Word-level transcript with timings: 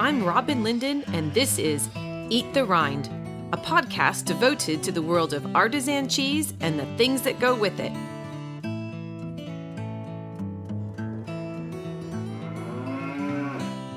I'm 0.00 0.24
Robin 0.24 0.64
Linden, 0.64 1.04
and 1.08 1.34
this 1.34 1.58
is 1.58 1.90
Eat 2.30 2.54
the 2.54 2.64
Rind, 2.64 3.10
a 3.52 3.58
podcast 3.58 4.24
devoted 4.24 4.82
to 4.82 4.92
the 4.92 5.02
world 5.02 5.34
of 5.34 5.54
artisan 5.54 6.08
cheese 6.08 6.54
and 6.60 6.78
the 6.78 6.86
things 6.96 7.20
that 7.20 7.38
go 7.38 7.54
with 7.54 7.78
it. 7.78 7.92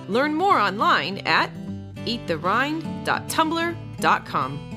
Learn 0.09 0.35
more 0.35 0.59
online 0.59 1.19
at 1.19 1.49
eattherind.tumblr.com. 2.05 4.69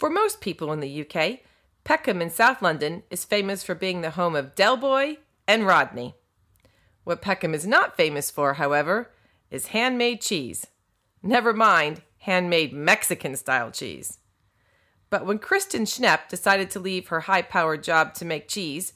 For 0.00 0.10
most 0.10 0.40
people 0.40 0.72
in 0.72 0.80
the 0.80 1.08
UK, 1.08 1.38
Peckham 1.84 2.20
in 2.20 2.30
South 2.30 2.60
London 2.60 3.04
is 3.12 3.24
famous 3.24 3.62
for 3.62 3.76
being 3.76 4.00
the 4.00 4.10
home 4.10 4.34
of 4.34 4.56
Del 4.56 4.76
Boy 4.76 5.18
and 5.46 5.64
Rodney. 5.64 6.16
What 7.06 7.22
Peckham 7.22 7.54
is 7.54 7.64
not 7.64 7.96
famous 7.96 8.32
for, 8.32 8.54
however, 8.54 9.12
is 9.48 9.68
handmade 9.68 10.20
cheese. 10.20 10.66
Never 11.22 11.52
mind 11.52 12.02
handmade 12.22 12.72
Mexican 12.72 13.36
style 13.36 13.70
cheese. 13.70 14.18
But 15.08 15.24
when 15.24 15.38
Kristen 15.38 15.84
Schnepp 15.84 16.28
decided 16.28 16.68
to 16.70 16.80
leave 16.80 17.06
her 17.06 17.20
high 17.20 17.42
powered 17.42 17.84
job 17.84 18.14
to 18.14 18.24
make 18.24 18.48
cheese, 18.48 18.94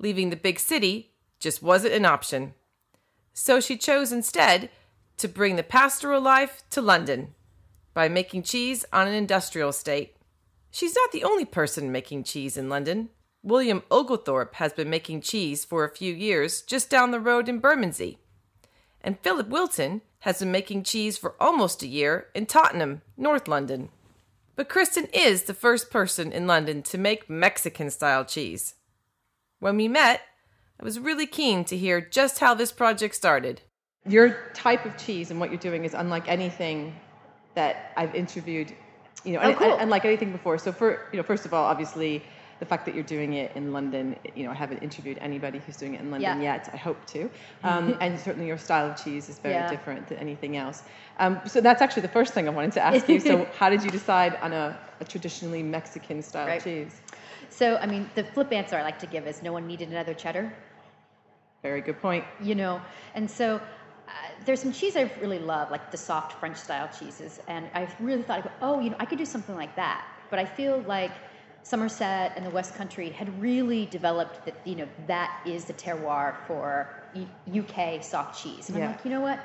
leaving 0.00 0.30
the 0.30 0.36
big 0.36 0.58
city 0.58 1.12
just 1.38 1.62
wasn't 1.62 1.94
an 1.94 2.04
option. 2.04 2.54
So 3.32 3.60
she 3.60 3.76
chose 3.76 4.10
instead 4.10 4.68
to 5.18 5.28
bring 5.28 5.54
the 5.54 5.62
pastoral 5.62 6.20
life 6.20 6.64
to 6.70 6.82
London 6.82 7.36
by 7.94 8.08
making 8.08 8.42
cheese 8.42 8.84
on 8.92 9.06
an 9.06 9.14
industrial 9.14 9.68
estate. 9.68 10.16
She's 10.72 10.96
not 10.96 11.12
the 11.12 11.22
only 11.22 11.44
person 11.44 11.92
making 11.92 12.24
cheese 12.24 12.56
in 12.56 12.68
London. 12.68 13.10
William 13.44 13.82
Oglethorpe 13.90 14.54
has 14.54 14.72
been 14.72 14.88
making 14.88 15.20
cheese 15.20 15.66
for 15.66 15.84
a 15.84 15.94
few 15.94 16.14
years 16.14 16.62
just 16.62 16.88
down 16.88 17.10
the 17.10 17.20
road 17.20 17.46
in 17.46 17.58
Bermondsey. 17.58 18.16
And 19.02 19.20
Philip 19.20 19.48
Wilton 19.48 20.00
has 20.20 20.38
been 20.38 20.50
making 20.50 20.84
cheese 20.84 21.18
for 21.18 21.34
almost 21.38 21.82
a 21.82 21.86
year 21.86 22.28
in 22.34 22.46
Tottenham, 22.46 23.02
North 23.18 23.46
London. 23.46 23.90
But 24.56 24.70
Kristen 24.70 25.08
is 25.12 25.42
the 25.42 25.52
first 25.52 25.90
person 25.90 26.32
in 26.32 26.46
London 26.46 26.82
to 26.84 26.96
make 26.96 27.28
Mexican 27.28 27.90
style 27.90 28.24
cheese. 28.24 28.76
When 29.58 29.76
we 29.76 29.88
met, 29.88 30.22
I 30.80 30.84
was 30.84 30.98
really 30.98 31.26
keen 31.26 31.66
to 31.66 31.76
hear 31.76 32.00
just 32.00 32.38
how 32.38 32.54
this 32.54 32.72
project 32.72 33.14
started. 33.14 33.60
Your 34.08 34.38
type 34.54 34.86
of 34.86 34.96
cheese 34.96 35.30
and 35.30 35.38
what 35.38 35.50
you're 35.50 35.58
doing 35.58 35.84
is 35.84 35.92
unlike 35.92 36.28
anything 36.28 36.96
that 37.54 37.92
I've 37.94 38.14
interviewed 38.14 38.72
you 39.22 39.32
know, 39.32 39.40
oh, 39.40 39.54
cool. 39.54 39.72
and, 39.72 39.82
and, 39.82 39.90
like 39.90 40.04
anything 40.04 40.32
before. 40.32 40.58
So 40.58 40.70
for 40.70 41.08
you 41.10 41.16
know, 41.16 41.22
first 41.22 41.46
of 41.46 41.54
all, 41.54 41.64
obviously, 41.64 42.22
the 42.64 42.68
fact 42.68 42.86
that 42.86 42.94
you're 42.94 43.04
doing 43.04 43.34
it 43.34 43.52
in 43.54 43.72
London, 43.74 44.16
you 44.34 44.44
know, 44.44 44.50
I 44.50 44.54
haven't 44.54 44.82
interviewed 44.82 45.18
anybody 45.20 45.58
who's 45.58 45.76
doing 45.76 45.94
it 45.94 46.00
in 46.00 46.10
London 46.10 46.40
yeah. 46.40 46.54
yet. 46.54 46.70
I 46.72 46.76
hope 46.76 47.04
to. 47.06 47.30
Um, 47.64 47.96
and 48.00 48.20
certainly, 48.20 48.46
your 48.46 48.58
style 48.58 48.90
of 48.90 49.02
cheese 49.02 49.28
is 49.30 49.38
very 49.38 49.54
yeah. 49.54 49.70
different 49.70 50.06
than 50.08 50.18
anything 50.18 50.58
else. 50.58 50.82
Um, 51.18 51.40
so 51.46 51.62
that's 51.62 51.80
actually 51.80 52.02
the 52.02 52.14
first 52.18 52.34
thing 52.34 52.46
I 52.46 52.50
wanted 52.50 52.72
to 52.72 52.84
ask 52.84 53.08
you. 53.08 53.18
So 53.20 53.48
how 53.58 53.70
did 53.70 53.82
you 53.82 53.90
decide 53.90 54.36
on 54.42 54.52
a, 54.52 54.78
a 55.00 55.04
traditionally 55.04 55.62
Mexican 55.62 56.22
style 56.22 56.46
right. 56.46 56.62
cheese? 56.62 57.00
So 57.48 57.76
I 57.76 57.86
mean, 57.86 58.10
the 58.14 58.24
flip 58.24 58.52
answer 58.52 58.76
I 58.76 58.82
like 58.82 58.98
to 58.98 59.06
give 59.06 59.26
is 59.26 59.42
no 59.42 59.52
one 59.52 59.66
needed 59.66 59.88
another 59.88 60.12
cheddar. 60.12 60.52
Very 61.62 61.80
good 61.80 62.00
point. 62.00 62.24
You 62.42 62.54
know, 62.54 62.82
and 63.14 63.30
so 63.30 63.56
uh, 63.56 64.12
there's 64.44 64.60
some 64.60 64.72
cheese 64.72 64.94
I 64.96 65.10
really 65.22 65.38
love, 65.38 65.70
like 65.70 65.90
the 65.90 65.96
soft 65.96 66.38
French 66.38 66.58
style 66.58 66.90
cheeses, 66.98 67.40
and 67.48 67.66
I 67.74 67.88
really 67.98 68.22
thought, 68.22 68.50
oh, 68.60 68.80
you 68.80 68.90
know, 68.90 68.96
I 68.98 69.06
could 69.06 69.18
do 69.18 69.26
something 69.26 69.56
like 69.56 69.74
that. 69.76 70.04
But 70.30 70.38
I 70.38 70.44
feel 70.44 70.84
like 70.86 71.12
Somerset 71.64 72.32
and 72.36 72.44
the 72.44 72.50
West 72.50 72.74
Country 72.74 73.08
had 73.10 73.40
really 73.40 73.86
developed 73.86 74.44
that, 74.44 74.54
you 74.64 74.76
know, 74.76 74.88
that 75.06 75.42
is 75.46 75.64
the 75.64 75.72
terroir 75.72 76.36
for 76.46 76.88
UK 77.52 78.04
soft 78.04 78.40
cheese. 78.40 78.68
And 78.68 78.78
yeah. 78.78 78.84
I'm 78.84 78.90
like, 78.92 79.04
you 79.04 79.10
know 79.10 79.20
what? 79.20 79.40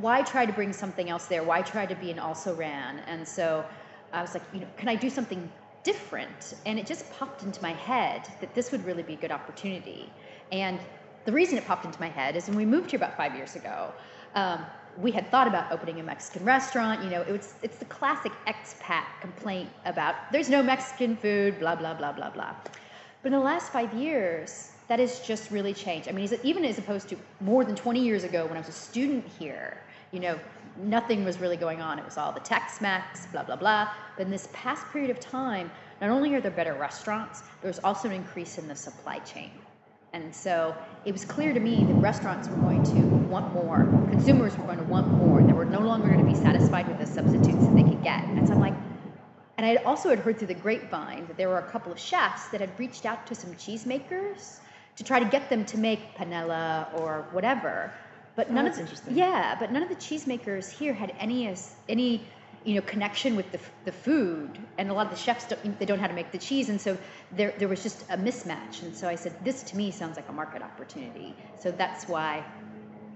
why 0.00 0.22
try 0.22 0.46
to 0.46 0.52
bring 0.52 0.72
something 0.72 1.10
else 1.10 1.26
there? 1.26 1.42
Why 1.42 1.62
try 1.62 1.86
to 1.86 1.94
be 1.94 2.10
an 2.10 2.18
also 2.18 2.54
ran? 2.54 3.00
And 3.00 3.26
so 3.26 3.64
I 4.12 4.22
was 4.22 4.34
like, 4.34 4.42
you 4.52 4.60
know, 4.60 4.66
can 4.76 4.88
I 4.88 4.94
do 4.94 5.10
something 5.10 5.50
different? 5.82 6.54
And 6.64 6.78
it 6.78 6.86
just 6.86 7.10
popped 7.12 7.42
into 7.42 7.60
my 7.62 7.72
head 7.72 8.26
that 8.40 8.54
this 8.54 8.72
would 8.72 8.84
really 8.84 9.02
be 9.02 9.14
a 9.14 9.16
good 9.16 9.32
opportunity. 9.32 10.10
And 10.52 10.78
the 11.24 11.32
reason 11.32 11.58
it 11.58 11.66
popped 11.66 11.84
into 11.84 12.00
my 12.00 12.08
head 12.08 12.36
is 12.36 12.48
when 12.48 12.56
we 12.56 12.64
moved 12.64 12.90
here 12.90 12.98
about 12.98 13.16
five 13.16 13.34
years 13.34 13.56
ago, 13.56 13.92
um, 14.34 14.64
we 15.00 15.10
had 15.10 15.30
thought 15.30 15.46
about 15.46 15.70
opening 15.70 16.00
a 16.00 16.02
Mexican 16.02 16.44
restaurant. 16.44 17.02
You 17.02 17.10
know, 17.10 17.22
it 17.22 17.32
was 17.32 17.54
it's 17.62 17.78
the 17.78 17.84
classic 17.86 18.32
expat 18.46 19.04
complaint 19.20 19.68
about 19.84 20.14
there's 20.32 20.48
no 20.48 20.62
Mexican 20.62 21.16
food, 21.16 21.58
blah 21.58 21.74
blah 21.74 21.94
blah 21.94 22.12
blah 22.12 22.30
blah. 22.30 22.54
But 23.22 23.32
in 23.32 23.32
the 23.32 23.44
last 23.44 23.72
five 23.72 23.92
years, 23.94 24.70
that 24.88 24.98
has 24.98 25.20
just 25.20 25.50
really 25.50 25.74
changed. 25.74 26.08
I 26.08 26.12
mean, 26.12 26.28
even 26.42 26.64
as 26.64 26.78
opposed 26.78 27.08
to 27.08 27.16
more 27.40 27.64
than 27.64 27.74
20 27.74 28.00
years 28.00 28.24
ago 28.24 28.46
when 28.46 28.56
I 28.56 28.60
was 28.60 28.68
a 28.68 28.72
student 28.72 29.24
here, 29.38 29.78
you 30.12 30.20
know, 30.20 30.38
nothing 30.76 31.24
was 31.24 31.40
really 31.40 31.56
going 31.56 31.80
on. 31.80 31.98
It 31.98 32.04
was 32.04 32.16
all 32.16 32.32
the 32.32 32.40
Tex-Mex, 32.40 33.26
blah 33.26 33.42
blah 33.42 33.56
blah. 33.56 33.88
But 34.16 34.26
in 34.26 34.30
this 34.30 34.48
past 34.52 34.86
period 34.92 35.10
of 35.10 35.20
time, 35.20 35.70
not 36.00 36.10
only 36.10 36.34
are 36.34 36.40
there 36.40 36.50
better 36.50 36.74
restaurants, 36.74 37.42
there's 37.62 37.78
also 37.80 38.08
an 38.08 38.14
increase 38.14 38.58
in 38.58 38.68
the 38.68 38.76
supply 38.76 39.18
chain. 39.20 39.50
And 40.12 40.34
so 40.34 40.74
it 41.04 41.12
was 41.12 41.24
clear 41.24 41.52
to 41.52 41.60
me 41.60 41.84
that 41.84 41.94
restaurants 41.94 42.48
were 42.48 42.56
going 42.56 42.82
to 42.84 43.00
want 43.28 43.52
more, 43.52 43.84
consumers 44.10 44.56
were 44.56 44.64
going 44.64 44.78
to 44.78 44.84
want 44.84 45.08
more. 45.08 45.42
They 45.42 45.52
were 45.52 45.64
no 45.64 45.80
longer 45.80 46.08
going 46.08 46.20
to 46.20 46.24
be 46.24 46.34
satisfied 46.34 46.88
with 46.88 46.98
the 46.98 47.06
substitutes 47.06 47.66
that 47.66 47.74
they 47.74 47.82
could 47.82 48.02
get. 48.02 48.24
And 48.36 48.46
so 48.46 48.54
I'm 48.54 48.60
like, 48.60 48.74
and 49.58 49.66
I 49.66 49.76
also 49.76 50.10
had 50.10 50.18
heard 50.18 50.38
through 50.38 50.48
the 50.48 50.54
grapevine 50.54 51.26
that 51.26 51.36
there 51.36 51.48
were 51.48 51.58
a 51.58 51.70
couple 51.70 51.92
of 51.92 51.98
chefs 51.98 52.48
that 52.48 52.60
had 52.60 52.78
reached 52.78 53.06
out 53.06 53.26
to 53.26 53.34
some 53.34 53.54
cheesemakers 53.54 54.58
to 54.96 55.04
try 55.04 55.18
to 55.18 55.26
get 55.26 55.48
them 55.48 55.64
to 55.66 55.78
make 55.78 56.14
panela 56.14 56.88
or 57.00 57.26
whatever. 57.32 57.92
But 58.34 58.48
oh, 58.50 58.54
none 58.54 58.66
of 58.66 58.72
oh, 58.72 58.76
the, 58.76 58.82
interesting. 58.82 59.16
yeah, 59.16 59.56
but 59.58 59.72
none 59.72 59.82
of 59.82 59.88
the 59.88 59.94
cheesemakers 59.96 60.70
here 60.70 60.92
had 60.92 61.14
any 61.18 61.52
any 61.88 62.22
you 62.66 62.74
know 62.74 62.80
connection 62.80 63.36
with 63.36 63.50
the, 63.52 63.60
the 63.84 63.92
food 63.92 64.58
and 64.76 64.90
a 64.90 64.92
lot 64.92 65.06
of 65.06 65.12
the 65.12 65.18
chefs 65.18 65.46
don't 65.46 65.78
they 65.78 65.86
don't 65.86 65.98
know 65.98 66.02
how 66.02 66.08
to 66.08 66.14
make 66.14 66.32
the 66.32 66.38
cheese 66.38 66.68
and 66.68 66.80
so 66.80 66.98
there 67.32 67.54
there 67.58 67.68
was 67.68 67.82
just 67.82 68.02
a 68.10 68.18
mismatch. 68.18 68.82
And 68.82 68.94
so 68.94 69.08
i 69.08 69.14
said 69.14 69.32
this 69.44 69.62
to 69.64 69.76
me 69.76 69.90
sounds 69.90 70.16
like 70.16 70.28
a 70.28 70.32
market 70.32 70.62
opportunity. 70.62 71.34
So 71.60 71.70
that's 71.70 72.08
why 72.08 72.44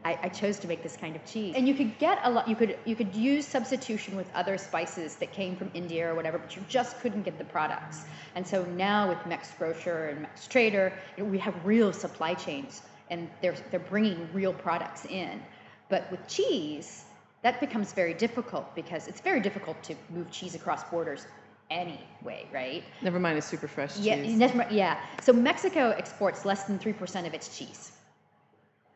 I, 0.03 0.19
I, 0.23 0.29
chose 0.31 0.59
to 0.61 0.69
make 0.69 0.83
this 0.83 0.97
kind 0.97 1.15
of 1.15 1.23
cheese. 1.27 1.55
And 1.55 1.69
you 1.69 1.75
could 1.75 1.99
get 1.99 2.21
a 2.23 2.31
lot 2.31 2.49
you 2.49 2.57
could 2.57 2.79
you 2.85 2.97
could 2.97 3.15
use 3.15 3.47
substitution 3.47 4.17
with 4.17 4.29
other 4.35 4.57
spices 4.57 5.17
that 5.17 5.33
came 5.33 5.57
from 5.57 5.71
india 5.75 6.11
or 6.11 6.15
whatever 6.15 6.39
but 6.39 6.57
you 6.57 6.63
just 6.69 6.99
couldn't 7.01 7.23
get 7.23 7.37
the 7.37 7.45
products. 7.45 8.03
And 8.37 8.47
so 8.47 8.65
now 8.65 9.09
with 9.09 9.19
MexGrocer 9.19 10.11
and 10.11 10.27
Mextrader 10.27 10.93
you 11.17 11.25
know, 11.25 11.31
we 11.31 11.39
have 11.39 11.55
real 11.65 11.93
supply 11.93 12.35
chains 12.35 12.83
and 13.11 13.29
they're 13.43 13.57
they're 13.71 13.81
bringing 13.81 14.29
real 14.33 14.53
products 14.53 15.05
in. 15.07 15.43
But 15.89 16.09
with 16.13 16.27
cheese 16.29 17.05
that 17.43 17.61
becomes 17.61 17.93
very 17.93 18.15
difficult 18.15 18.75
because 18.75 19.09
it's 19.09 19.21
very 19.21 19.41
difficult 19.41 19.83
to 19.85 19.95
move 20.11 20.31
cheese 20.31 20.55
across 20.55 20.85
borders 20.85 21.27
anyway, 21.71 22.47
right? 22.53 22.85
Never 23.03 23.19
mind 23.19 23.39
a 23.39 23.43
super 23.43 23.69
fresh 23.69 23.97
cheese. 23.97 24.05
Yeah, 24.05 24.37
never, 24.37 24.67
yeah. 24.71 25.01
So 25.23 25.33
Mexico 25.33 25.91
exports 25.91 26.45
less 26.45 26.65
than 26.65 26.79
3% 26.79 27.27
of 27.27 27.35
its 27.35 27.57
cheese, 27.57 27.93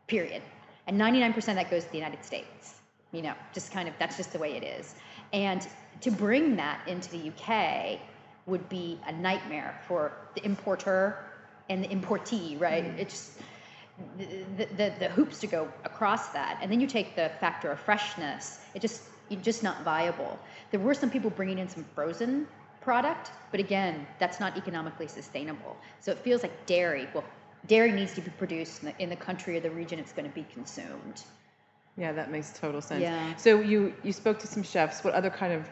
period. 0.07 0.43
And 0.87 1.01
99% 1.01 1.37
of 1.37 1.45
that 1.55 1.71
goes 1.71 1.85
to 1.85 1.91
the 1.91 1.99
United 1.99 2.25
States. 2.25 2.75
You 3.13 3.23
know, 3.23 3.35
just 3.53 3.73
kind 3.73 3.89
of, 3.89 3.95
that's 3.99 4.17
just 4.17 4.33
the 4.33 4.39
way 4.39 4.57
it 4.57 4.65
is. 4.65 4.97
And 5.33 5.67
to 6.01 6.11
bring 6.11 6.57
that 6.57 6.87
into 6.89 7.11
the 7.11 7.31
UK 7.31 8.01
would 8.47 8.69
be 8.69 8.99
a 9.07 9.13
nightmare 9.13 9.81
for 9.87 10.13
the 10.35 10.45
importer 10.45 11.25
and 11.71 11.83
the 11.83 11.89
importee, 11.89 12.61
right? 12.61 12.85
Mm. 12.85 12.99
It's 12.99 13.39
the, 14.19 14.65
the, 14.77 14.93
the, 14.99 15.09
hoops 15.09 15.39
to 15.41 15.47
go 15.47 15.69
across 15.85 16.29
that. 16.31 16.59
And 16.61 16.71
then 16.71 16.81
you 16.81 16.87
take 16.87 17.15
the 17.15 17.31
factor 17.41 17.71
of 17.71 17.79
freshness. 17.81 18.59
It 18.75 18.83
just 18.83 19.03
it's 19.31 19.43
just 19.43 19.63
not 19.63 19.83
viable. 19.85 20.39
There 20.71 20.81
were 20.81 20.95
some 20.95 21.11
people 21.11 21.31
bringing 21.31 21.59
in 21.59 21.69
some 21.69 21.85
frozen 21.95 22.47
product, 22.81 23.31
but 23.51 23.61
again, 23.61 24.07
that's 24.19 24.39
not 24.41 24.57
economically 24.57 25.09
sustainable. 25.09 25.77
So 26.01 26.13
it 26.13 26.19
feels 26.19 26.43
like 26.43 26.67
dairy. 26.67 27.09
Well, 27.15 27.25
dairy 27.67 27.93
needs 27.93 28.13
to 28.15 28.21
be 28.21 28.31
produced 28.31 28.83
in 28.83 28.89
the, 28.89 29.03
in 29.03 29.09
the 29.09 29.17
country 29.17 29.57
or 29.57 29.61
the 29.61 29.71
region 29.71 29.99
it's 29.99 30.13
going 30.13 30.29
to 30.29 30.35
be 30.35 30.45
consumed. 30.53 31.23
Yeah, 31.97 32.13
that 32.13 32.31
makes 32.31 32.53
total 32.59 32.83
sense. 32.83 33.03
Yeah. 33.03 33.37
So 33.37 33.61
you 33.61 33.95
you 34.03 34.13
spoke 34.13 34.39
to 34.41 34.47
some 34.47 34.63
chefs. 34.63 35.05
What 35.05 35.15
other 35.15 35.31
kind 35.31 35.53
of 35.53 35.69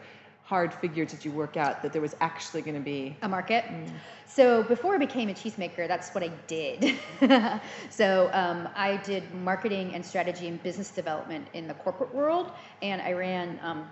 hard 0.53 0.71
figure 0.71 1.03
did 1.03 1.25
you 1.25 1.31
work 1.31 1.57
out 1.57 1.81
that 1.81 1.91
there 1.93 2.01
was 2.09 2.15
actually 2.21 2.61
going 2.61 2.75
to 2.75 2.87
be 2.95 3.17
a 3.23 3.27
market? 3.27 3.63
Mm. 3.65 3.89
So 4.27 4.61
before 4.61 4.93
I 4.93 4.99
became 4.99 5.29
a 5.29 5.33
cheesemaker, 5.33 5.87
that's 5.87 6.11
what 6.13 6.23
I 6.23 6.31
did. 6.45 6.95
so 7.89 8.29
um, 8.33 8.69
I 8.75 8.97
did 8.97 9.23
marketing 9.33 9.95
and 9.95 10.05
strategy 10.05 10.47
and 10.47 10.61
business 10.61 10.91
development 10.91 11.47
in 11.55 11.67
the 11.67 11.73
corporate 11.73 12.13
world, 12.13 12.51
and 12.83 13.01
I 13.01 13.13
ran 13.13 13.59
um, 13.63 13.87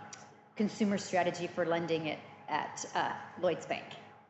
consumer 0.55 0.99
strategy 0.99 1.47
for 1.47 1.65
lending 1.65 2.05
it 2.05 2.19
at 2.47 2.85
uh, 2.93 3.13
Lloyd's 3.41 3.65
Bank. 3.65 3.87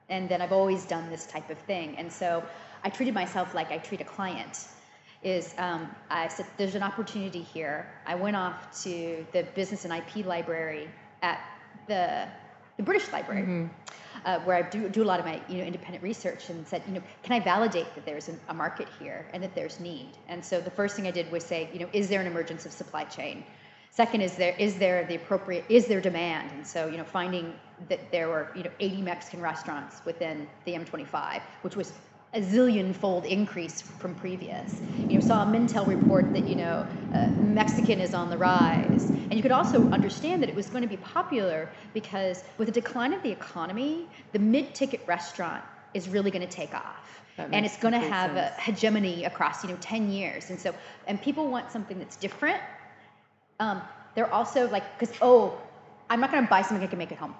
And 0.08 0.30
then 0.30 0.42
I've 0.42 0.54
always 0.54 0.86
done 0.86 1.10
this 1.10 1.26
type 1.26 1.50
of 1.50 1.58
thing, 1.58 1.98
and 1.98 2.10
so 2.10 2.42
I 2.86 2.90
treated 2.90 3.14
myself 3.14 3.54
like 3.54 3.72
I 3.74 3.78
treat 3.78 4.00
a 4.00 4.10
client. 4.18 4.70
Is 5.22 5.54
um, 5.58 5.94
I 6.10 6.30
said, 6.30 6.46
there's 6.58 6.76
an 6.76 6.84
opportunity 6.92 7.42
here. 7.42 7.80
I 8.06 8.16
went 8.16 8.38
off 8.38 8.58
to 8.84 9.26
the 9.34 9.44
business 9.54 9.84
and 9.84 9.94
IP 9.94 10.26
library 10.26 10.88
at 11.22 11.40
the, 11.88 12.28
the 12.78 12.84
British 12.84 13.12
Library. 13.12 13.42
Mm-hmm. 13.42 13.68
uh, 14.26 14.40
where 14.40 14.56
I 14.56 14.70
do, 14.70 14.90
do 14.90 15.04
a 15.04 15.06
lot 15.06 15.20
of 15.20 15.26
my 15.26 15.42
you 15.48 15.58
know 15.58 15.64
independent 15.64 16.04
research 16.04 16.50
and 16.50 16.68
said, 16.68 16.84
you 16.88 16.94
know, 16.94 17.04
can 17.24 17.34
I 17.34 17.40
validate 17.40 17.94
that 17.96 18.06
there's 18.06 18.30
a 18.50 18.54
market 18.54 18.88
here 19.00 19.26
and 19.34 19.42
that 19.44 19.56
there's 19.56 19.80
need? 19.80 20.10
And 20.28 20.44
so 20.44 20.62
the 20.62 20.72
first 20.72 20.96
thing 20.96 21.08
I 21.08 21.12
did 21.12 21.32
was 21.32 21.44
say, 21.44 21.70
you 21.74 21.80
know, 21.80 21.90
is 21.94 22.08
there 22.10 22.22
an 22.22 22.28
emergence 22.28 22.66
of 22.66 22.72
supply 22.72 23.04
chain? 23.06 23.44
Second, 23.90 24.22
is 24.22 24.36
there 24.36 24.56
is 24.58 24.78
there 24.78 25.06
the 25.06 25.16
appropriate 25.16 25.66
is 25.70 25.86
there 25.88 26.00
demand? 26.00 26.52
And 26.52 26.66
so 26.66 26.88
you 26.88 26.98
know, 26.98 27.04
finding 27.04 27.54
that 27.90 28.12
there 28.12 28.30
were 28.30 28.52
you 28.56 28.64
know 28.64 28.72
80 28.80 29.02
Mexican 29.02 29.42
restaurants 29.42 30.02
within 30.06 30.48
the 30.66 30.74
M25, 30.74 31.42
which 31.62 31.76
was 31.76 31.92
a 32.34 32.42
zillion 32.42 32.96
fold 32.96 33.26
increase 33.26 33.82
from 33.82 34.16
previous. 34.16 34.82
You 35.10 35.16
know, 35.16 35.22
saw 35.22 35.44
a 35.44 35.46
Mintel 35.46 35.86
report 35.86 36.34
that 36.34 36.48
you 36.48 36.56
know 36.56 36.86
uh, 37.14 37.28
Mexican 37.40 38.00
is 38.00 38.14
on 38.14 38.30
the 38.30 38.38
rise, 38.38 39.12
and 39.30 39.38
you 39.38 39.42
could 39.42 39.52
also 39.52 39.90
understand 39.90 40.42
that 40.42 40.50
it 40.50 40.56
was 40.56 40.68
going 40.68 40.84
to 40.84 40.88
be 40.88 40.98
popular 40.98 41.70
because 41.94 42.44
with 42.58 42.68
the 42.68 42.72
decline 42.72 43.14
of 43.14 43.22
the 43.24 43.32
economy, 43.32 44.08
the 44.32 44.40
mid-ticket 44.40 45.02
restaurant 45.08 45.64
is 45.94 46.08
really 46.08 46.32
going 46.32 46.46
to 46.46 46.54
take 46.54 46.74
off. 46.74 47.22
And 47.38 47.66
it's 47.66 47.78
going 47.78 47.94
to 47.94 48.00
have 48.00 48.36
sense. 48.36 48.54
a 48.56 48.62
hegemony 48.62 49.26
across, 49.26 49.64
you 49.64 49.70
know, 49.72 49.78
10 49.82 50.12
years. 50.12 50.52
And 50.52 50.60
so, 50.60 50.76
and 51.08 51.20
people 51.20 51.48
want 51.48 51.72
something 51.72 51.98
that's 51.98 52.16
different. 52.16 52.62
Um, 53.60 53.82
they're 54.14 54.32
also 54.32 54.70
like, 54.70 54.84
because, 55.00 55.16
oh, 55.24 55.60
I'm 56.08 56.20
not 56.20 56.32
going 56.32 56.44
to 56.44 56.50
buy 56.50 56.62
something 56.62 56.86
I 56.86 56.88
can 56.88 57.00
make 57.00 57.12
at 57.12 57.18
home 57.18 57.34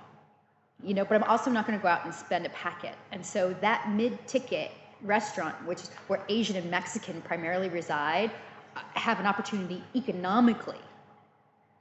you 0.84 0.94
know 0.94 1.06
but 1.06 1.16
i'm 1.16 1.24
also 1.30 1.52
not 1.52 1.68
going 1.68 1.78
to 1.78 1.84
go 1.84 1.88
out 1.88 2.04
and 2.06 2.14
spend 2.14 2.46
a 2.46 2.50
packet 2.50 2.96
and 3.12 3.26
so 3.26 3.56
that 3.62 3.92
mid-ticket 3.92 4.72
restaurant, 5.04 5.56
which 5.66 5.82
is 5.82 5.90
where 6.08 6.24
Asian 6.30 6.56
and 6.56 6.70
Mexican 6.70 7.22
primarily 7.22 7.70
reside, 7.70 8.32
have 8.94 9.20
an 9.20 9.26
opportunity 9.26 9.84
economically. 9.96 10.80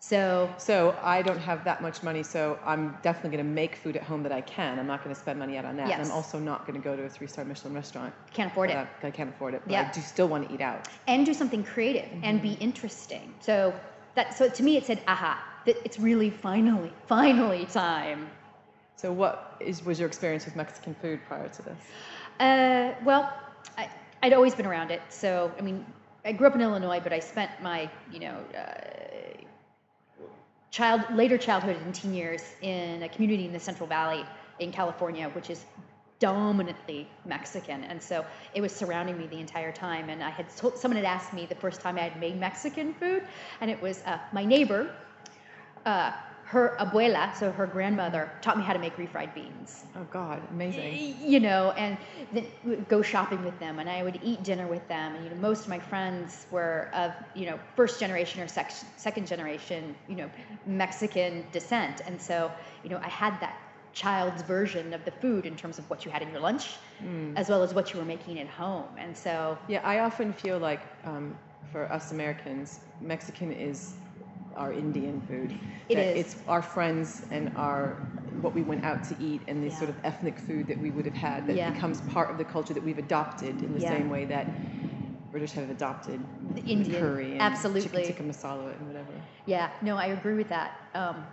So, 0.03 0.53
so 0.57 0.97
I 1.03 1.21
don't 1.21 1.39
have 1.39 1.63
that 1.65 1.83
much 1.83 2.03
money, 2.03 2.23
so 2.23 2.59
I'm 2.65 2.97
definitely 3.03 3.37
going 3.37 3.47
to 3.47 3.53
make 3.53 3.77
food 3.77 3.97
at 3.97 4.03
home 4.03 4.23
that 4.23 4.33
I 4.33 4.41
can. 4.41 4.79
I'm 4.79 4.87
not 4.87 5.05
going 5.05 5.15
to 5.15 5.21
spend 5.21 5.39
money 5.39 5.59
out 5.59 5.67
on 5.67 5.77
that. 5.77 5.89
Yes. 5.89 5.99
And 5.99 6.07
I'm 6.07 6.13
also 6.13 6.39
not 6.39 6.67
going 6.67 6.81
to 6.81 6.83
go 6.83 6.97
to 6.97 7.03
a 7.03 7.09
three-star 7.09 7.45
Michelin 7.45 7.75
restaurant. 7.75 8.15
Can't 8.33 8.51
afford 8.51 8.71
it. 8.71 8.77
I, 8.77 8.89
I 9.07 9.11
can't 9.11 9.29
afford 9.29 9.53
it, 9.53 9.61
but 9.63 9.73
yeah. 9.73 9.89
I 9.91 9.93
do 9.93 10.01
still 10.01 10.27
want 10.27 10.49
to 10.49 10.55
eat 10.55 10.63
out. 10.63 10.89
And 11.07 11.27
do 11.27 11.35
something 11.35 11.63
creative 11.63 12.07
mm-hmm. 12.07 12.25
and 12.25 12.41
be 12.41 12.55
interesting. 12.55 13.35
So 13.41 13.75
that 14.15 14.35
so 14.35 14.49
to 14.49 14.63
me 14.63 14.79
it 14.79 14.87
said, 14.87 15.03
aha, 15.07 15.39
that 15.67 15.77
it's 15.85 15.99
really 15.99 16.31
finally, 16.31 16.93
finally 17.07 17.67
time. 17.67 18.31
So 18.97 19.13
what 19.13 19.57
is 19.61 19.85
was 19.85 19.99
your 19.99 20.09
experience 20.09 20.47
with 20.47 20.57
Mexican 20.57 20.95
food 20.95 21.21
prior 21.29 21.49
to 21.49 21.63
this? 21.63 21.79
Uh, 22.41 22.95
well, 23.05 23.33
I, 23.77 23.91
would 24.23 24.33
always 24.33 24.55
been 24.55 24.67
around 24.67 24.91
it. 24.91 25.03
So, 25.11 25.53
I 25.59 25.61
mean, 25.61 25.85
I 26.25 26.33
grew 26.33 26.47
up 26.47 26.55
in 26.55 26.63
Illinois, 26.63 27.01
but 27.01 27.13
I 27.13 27.21
spent 27.21 27.51
my, 27.63 27.91
you 28.11 28.21
know, 28.21 28.37
uh, 28.57 29.43
child 30.71 31.03
later 31.13 31.37
childhood 31.37 31.77
and 31.85 31.95
teen 31.95 32.15
years 32.15 32.43
in 32.63 33.03
a 33.03 33.09
community 33.11 33.45
in 33.45 33.53
the 33.53 33.61
Central 33.61 33.87
Valley 33.87 34.25
in 34.59 34.73
California, 34.73 35.29
which 35.31 35.51
is 35.51 35.65
dominantly 36.19 37.09
Mexican, 37.25 37.85
and 37.85 38.03
so 38.03 38.25
it 38.55 38.61
was 38.61 38.73
surrounding 38.73 39.19
me 39.19 39.27
the 39.27 39.39
entire 39.39 39.73
time. 39.73 40.09
And 40.11 40.23
I 40.23 40.31
had 40.31 40.55
told, 40.57 40.79
someone 40.79 40.97
had 40.97 41.07
asked 41.07 41.33
me 41.33 41.47
the 41.47 41.55
first 41.55 41.81
time 41.81 41.97
I 41.97 42.03
had 42.03 42.21
made 42.21 42.39
Mexican 42.39 42.95
food, 42.95 43.23
and 43.61 43.71
it 43.71 43.81
was 43.83 44.03
uh, 44.07 44.19
my 44.33 44.45
neighbor. 44.45 44.95
Uh, 45.85 46.13
her 46.51 46.75
abuela, 46.81 47.33
so 47.37 47.53
her 47.53 47.65
grandmother, 47.65 48.29
taught 48.41 48.59
me 48.59 48.65
how 48.65 48.73
to 48.73 48.79
make 48.81 48.97
refried 48.97 49.33
beans. 49.37 49.85
Oh 49.95 50.05
God, 50.11 50.43
amazing! 50.51 51.15
You 51.25 51.39
know, 51.39 51.71
and 51.77 51.97
then 52.33 52.45
go 52.89 53.03
shopping 53.03 53.45
with 53.45 53.57
them, 53.61 53.79
and 53.79 53.89
I 53.89 54.03
would 54.03 54.19
eat 54.21 54.43
dinner 54.43 54.67
with 54.67 54.87
them. 54.89 55.15
And 55.15 55.23
you 55.23 55.31
know, 55.31 55.37
most 55.37 55.63
of 55.63 55.69
my 55.69 55.79
friends 55.79 56.47
were 56.51 56.91
of 56.93 57.13
you 57.37 57.47
know 57.47 57.57
first 57.77 58.01
generation 58.01 58.43
or 58.43 58.49
sec- 58.49 58.73
second 58.97 59.29
generation, 59.29 59.95
you 60.09 60.17
know, 60.17 60.29
Mexican 60.67 61.45
descent, 61.53 62.01
and 62.05 62.21
so 62.21 62.51
you 62.83 62.91
know, 62.91 62.99
I 62.99 63.09
had 63.09 63.41
that 63.41 63.57
child's 63.93 64.43
version 64.43 64.93
of 64.93 65.05
the 65.05 65.13
food 65.13 65.47
in 65.47 65.55
terms 65.55 65.79
of 65.79 65.89
what 65.89 66.05
you 66.05 66.11
had 66.11 66.21
in 66.21 66.31
your 66.33 66.41
lunch, 66.41 66.79
mm. 67.01 67.33
as 67.37 67.49
well 67.49 67.63
as 67.63 67.75
what 67.75 67.93
you 67.93 68.01
were 68.01 68.05
making 68.05 68.41
at 68.41 68.49
home. 68.49 68.89
And 68.99 69.17
so, 69.17 69.57
yeah, 69.69 69.83
I 69.85 70.01
often 70.01 70.33
feel 70.33 70.59
like 70.59 70.81
um, 71.05 71.37
for 71.71 71.85
us 71.93 72.11
Americans, 72.11 72.81
Mexican 73.01 73.53
is 73.53 73.95
our 74.57 74.73
Indian 74.73 75.21
food. 75.23 75.59
It 75.89 75.99
is. 75.99 76.27
It's 76.27 76.37
our 76.49 76.63
friends 76.63 77.23
and 77.31 77.53
our 77.57 77.97
what 78.41 78.55
we 78.55 78.63
went 78.63 78.85
out 78.85 79.05
to 79.05 79.17
eat 79.21 79.43
and 79.49 79.63
the 79.63 79.69
yeah. 79.69 79.79
sort 79.79 79.91
of 79.91 79.97
ethnic 80.05 80.39
food 80.39 80.67
that 80.67 80.79
we 80.79 80.91
would 80.91 81.05
have 81.05 81.15
had 81.15 81.47
that 81.47 81.57
yeah. 81.57 81.71
becomes 81.71 82.01
part 82.13 82.31
of 82.31 82.39
the 82.39 82.45
culture 82.45 82.73
that 82.73 82.83
we've 82.83 82.99
adopted 82.99 83.63
in 83.63 83.75
the 83.75 83.81
yeah. 83.81 83.91
same 83.91 84.09
way 84.09 84.25
that 84.25 84.47
British 85.31 85.53
have 85.53 85.71
adopted 85.71 86.21
the 86.55 86.63
Indian 86.63 87.01
curry 87.01 87.33
and 87.33 87.43
absolutely 87.43 87.83
chicken 87.83 88.05
tikka 88.05 88.23
masala 88.23 88.77
and 88.77 88.87
whatever. 88.87 89.13
Yeah, 89.47 89.71
no, 89.83 89.97
I 89.97 90.07
agree 90.07 90.35
with 90.35 90.49
that. 90.49 90.81
Um, 90.95 91.25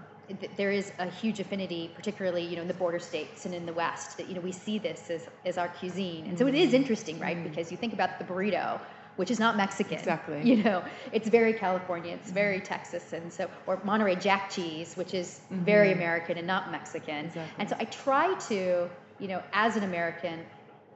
there 0.57 0.71
is 0.71 0.91
a 0.99 1.09
huge 1.09 1.39
affinity, 1.39 1.91
particularly 1.95 2.43
you 2.43 2.57
know 2.57 2.61
in 2.61 2.67
the 2.67 2.73
border 2.73 2.99
states 2.99 3.45
and 3.45 3.55
in 3.55 3.65
the 3.65 3.73
West, 3.73 4.17
that 4.17 4.27
you 4.27 4.35
know 4.35 4.41
we 4.41 4.51
see 4.51 4.77
this 4.77 5.09
as, 5.09 5.27
as 5.45 5.57
our 5.57 5.69
cuisine, 5.69 6.25
and 6.25 6.37
so 6.37 6.47
it 6.47 6.55
is 6.55 6.71
mm. 6.71 6.75
interesting, 6.75 7.19
right? 7.19 7.37
Mm. 7.37 7.49
Because 7.49 7.71
you 7.71 7.77
think 7.77 7.93
about 7.93 8.19
the 8.19 8.25
burrito, 8.25 8.79
which 9.17 9.29
is 9.29 9.39
not 9.39 9.57
Mexican. 9.57 9.97
Exactly. 9.97 10.41
You 10.43 10.63
know, 10.63 10.83
it's 11.11 11.27
very 11.27 11.53
California, 11.53 12.13
it's 12.13 12.31
very 12.31 12.61
Texas, 12.61 13.13
and 13.13 13.31
so 13.31 13.49
or 13.65 13.81
Monterey 13.83 14.15
Jack 14.15 14.49
cheese, 14.49 14.95
which 14.95 15.13
is 15.13 15.41
mm-hmm. 15.51 15.65
very 15.65 15.91
American 15.91 16.37
and 16.37 16.47
not 16.47 16.71
Mexican. 16.71 17.25
Exactly. 17.25 17.53
And 17.59 17.69
so 17.69 17.75
I 17.79 17.85
try 17.85 18.33
to, 18.47 18.89
you 19.19 19.27
know, 19.27 19.43
as 19.53 19.75
an 19.75 19.83
American, 19.83 20.39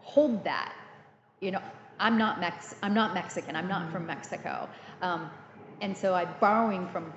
hold 0.01 0.43
that. 0.45 0.73
You 1.41 1.51
know, 1.51 1.61
I'm 1.99 2.17
not 2.17 2.39
Mex, 2.39 2.75
I'm 2.81 2.93
not 2.93 3.13
Mexican. 3.13 3.55
I'm 3.55 3.67
not 3.67 3.83
mm-hmm. 3.83 3.91
from 3.91 4.05
Mexico, 4.05 4.69
um, 5.01 5.29
and 5.81 5.97
so 5.97 6.13
I'm 6.13 6.29
borrowing 6.39 6.87
from 6.89 7.11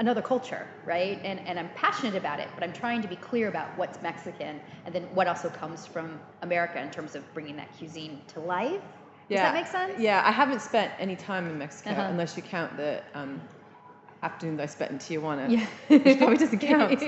another 0.00 0.22
culture, 0.22 0.66
right? 0.84 1.20
And, 1.24 1.40
and 1.40 1.58
I'm 1.58 1.68
passionate 1.70 2.14
about 2.14 2.38
it, 2.38 2.48
but 2.54 2.62
I'm 2.62 2.72
trying 2.72 3.02
to 3.02 3.08
be 3.08 3.16
clear 3.16 3.48
about 3.48 3.76
what's 3.76 4.00
Mexican 4.00 4.60
and 4.86 4.94
then 4.94 5.02
what 5.14 5.26
also 5.26 5.48
comes 5.48 5.86
from 5.86 6.20
America 6.42 6.80
in 6.80 6.90
terms 6.90 7.16
of 7.16 7.34
bringing 7.34 7.56
that 7.56 7.68
cuisine 7.76 8.20
to 8.28 8.40
life. 8.40 8.80
Yeah. 9.28 9.36
Does 9.36 9.42
that 9.42 9.54
make 9.54 9.66
sense? 9.66 10.00
Yeah, 10.00 10.22
I 10.24 10.30
haven't 10.30 10.60
spent 10.60 10.92
any 10.98 11.16
time 11.16 11.48
in 11.48 11.58
Mexico 11.58 11.90
uh-huh. 11.90 12.08
unless 12.10 12.36
you 12.36 12.42
count 12.42 12.76
the 12.76 13.02
um, 13.14 13.40
afternoon 14.22 14.60
I 14.60 14.66
spent 14.66 14.90
in 14.90 14.98
Tijuana, 14.98 15.50
yeah. 15.50 15.66
which 15.88 16.18
probably 16.18 16.38
doesn't 16.38 16.58
count. 16.60 17.02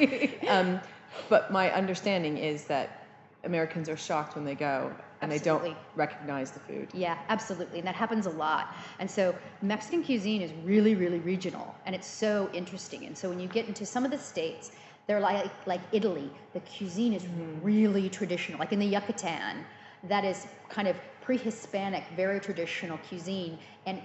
um, 0.48 0.80
but 1.28 1.50
my 1.50 1.70
understanding 1.72 2.36
is 2.36 2.64
that 2.64 3.06
Americans 3.44 3.88
are 3.88 3.96
shocked 3.96 4.34
when 4.34 4.44
they 4.44 4.54
go 4.54 4.92
and 5.22 5.32
absolutely. 5.32 5.70
they 5.70 5.74
don't 5.74 5.78
recognize 5.96 6.50
the 6.50 6.60
food. 6.60 6.88
Yeah, 6.94 7.18
absolutely. 7.28 7.78
And 7.78 7.86
that 7.86 7.94
happens 7.94 8.26
a 8.26 8.30
lot. 8.30 8.74
And 8.98 9.10
so 9.10 9.34
Mexican 9.62 10.02
cuisine 10.02 10.42
is 10.42 10.52
really, 10.64 10.94
really 10.94 11.18
regional 11.18 11.74
and 11.86 11.94
it's 11.94 12.06
so 12.06 12.50
interesting. 12.52 13.04
And 13.04 13.16
so 13.16 13.28
when 13.28 13.40
you 13.40 13.48
get 13.48 13.66
into 13.66 13.84
some 13.84 14.04
of 14.04 14.10
the 14.10 14.18
states, 14.18 14.72
they're 15.06 15.20
like 15.20 15.50
like 15.66 15.80
Italy. 15.92 16.30
The 16.52 16.60
cuisine 16.60 17.14
is 17.14 17.22
mm-hmm. 17.22 17.64
really 17.64 18.08
traditional. 18.08 18.58
Like 18.58 18.72
in 18.72 18.78
the 18.78 18.86
Yucatan, 18.86 19.64
that 20.04 20.24
is 20.24 20.46
kind 20.68 20.86
of 20.86 20.96
pre-Hispanic, 21.30 22.02
very 22.16 22.40
traditional 22.40 22.98
cuisine, 23.08 23.56
and 23.86 24.02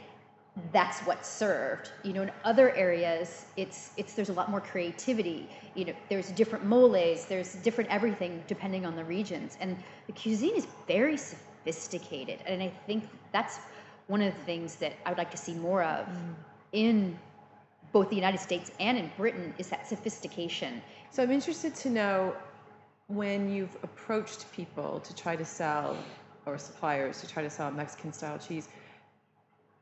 that's 0.72 1.00
what's 1.08 1.27
served. 1.27 1.89
You 2.03 2.13
know, 2.13 2.22
in 2.22 2.32
other 2.44 2.70
areas, 2.75 3.48
it's 3.58 3.89
it's 3.98 4.13
there's 4.13 4.29
a 4.29 4.34
lot 4.34 4.51
more 4.51 4.62
creativity. 4.62 5.50
You 5.74 5.86
know, 5.86 5.94
there's 6.08 6.29
different 6.29 6.65
moles, 6.65 7.25
there's 7.25 7.55
different 7.67 7.89
everything 7.89 8.44
depending 8.46 8.86
on 8.86 8.96
the 8.96 9.03
regions, 9.03 9.58
and 9.60 9.75
the 10.05 10.13
cuisine 10.13 10.55
is 10.55 10.67
very 10.86 11.17
sophisticated. 11.17 12.41
And 12.46 12.62
I 12.62 12.72
think 12.86 13.10
that's 13.32 13.58
one 14.05 14.22
of 14.22 14.32
the 14.32 14.44
things 14.44 14.75
that 14.75 14.94
I 15.03 15.10
would 15.10 15.17
like 15.17 15.32
to 15.32 15.38
see 15.38 15.55
more 15.55 15.82
of 15.82 16.05
mm. 16.05 16.36
in 16.74 17.17
both 17.91 18.12
the 18.12 18.15
United 18.15 18.39
States 18.39 18.72
and 18.79 19.00
in 19.00 19.10
Britain 19.17 19.51
is 19.58 19.67
that 19.70 19.88
sophistication. 19.88 20.79
So 21.10 21.24
I'm 21.24 21.32
interested 21.32 21.74
to 21.74 21.89
know 21.89 22.36
when 23.08 23.51
you've 23.51 23.75
approached 23.82 24.46
people 24.51 25.00
to 25.00 25.15
try 25.15 25.36
to 25.36 25.46
sell 25.46 25.98
or 26.46 26.58
suppliers 26.58 27.22
to 27.22 27.28
try 27.28 27.44
to 27.44 27.50
sell 27.50 27.72
Mexican 27.72 28.14
style 28.14 28.38
cheese. 28.38 28.68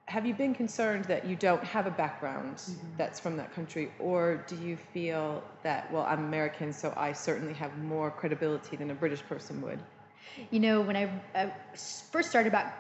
Have 0.06 0.26
you 0.26 0.34
been 0.34 0.54
concerned 0.54 1.06
that 1.06 1.26
you 1.26 1.36
don't 1.36 1.64
have 1.64 1.88
a 1.88 1.92
background 1.92 2.58
mm-hmm. 2.58 2.88
that's 2.98 3.20
from 3.20 3.38
that 3.38 3.54
country, 3.56 3.92
or 4.00 4.44
do 4.48 4.56
you 4.58 4.78
feel 4.94 5.44
that, 5.64 5.92
well, 5.94 6.04
I'm 6.04 6.26
American, 6.26 6.74
so 6.74 6.94
I 6.98 7.14
certainly 7.14 7.54
have 7.54 7.78
more 7.78 8.12
credibility 8.12 8.76
than 8.76 8.92
a 8.92 8.96
British 8.96 9.22
person 9.24 9.62
would? 9.62 9.80
You 10.52 10.60
know, 10.60 10.82
when 10.82 10.98
I, 10.98 11.10
I 11.36 11.54
first 12.12 12.30
started 12.30 12.50
about 12.50 12.74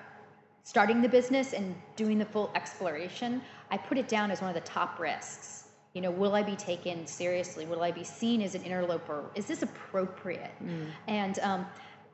starting 0.64 1.02
the 1.02 1.10
business 1.10 1.54
and 1.54 1.76
doing 1.96 2.18
the 2.18 2.26
full 2.26 2.52
exploration, 2.56 3.42
I 3.72 3.78
put 3.78 3.98
it 3.98 4.08
down 4.08 4.32
as 4.32 4.42
one 4.42 4.50
of 4.50 4.56
the 4.56 4.62
top 4.62 5.00
risks. 5.00 5.64
You 5.94 6.02
know, 6.02 6.12
will 6.12 6.34
I 6.36 6.42
be 6.42 6.56
taken 6.56 7.06
seriously? 7.06 7.66
Will 7.66 7.84
I 7.84 7.92
be 7.92 8.04
seen 8.04 8.42
as 8.42 8.56
an 8.56 8.64
interloper? 8.64 9.30
Is 9.36 9.46
this 9.46 9.62
appropriate? 9.62 10.52
Mm. 10.64 10.88
And 11.08 11.40
um, 11.40 11.66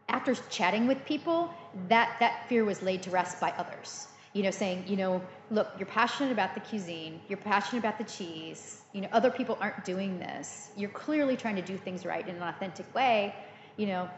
after 0.09 0.35
chatting 0.49 0.87
with 0.87 1.03
people, 1.05 1.53
that 1.87 2.17
that 2.19 2.47
fear 2.49 2.65
was 2.65 2.81
laid 2.81 3.01
to 3.03 3.09
rest 3.09 3.39
by 3.39 3.51
others. 3.57 4.07
You 4.33 4.43
know, 4.43 4.51
saying, 4.51 4.83
you 4.87 4.97
know, 4.97 5.21
look, 5.49 5.69
you're 5.77 5.87
passionate 5.87 6.31
about 6.31 6.53
the 6.53 6.61
cuisine, 6.61 7.19
you're 7.27 7.37
passionate 7.37 7.79
about 7.79 7.97
the 7.97 8.03
cheese. 8.03 8.81
You 8.93 9.01
know, 9.01 9.09
other 9.11 9.31
people 9.31 9.57
aren't 9.61 9.85
doing 9.85 10.19
this. 10.19 10.69
You're 10.75 10.89
clearly 10.89 11.37
trying 11.37 11.55
to 11.55 11.61
do 11.61 11.77
things 11.77 12.05
right 12.05 12.27
in 12.27 12.35
an 12.35 12.43
authentic 12.43 12.93
way. 12.93 13.35
You 13.77 13.87
know, 13.87 14.09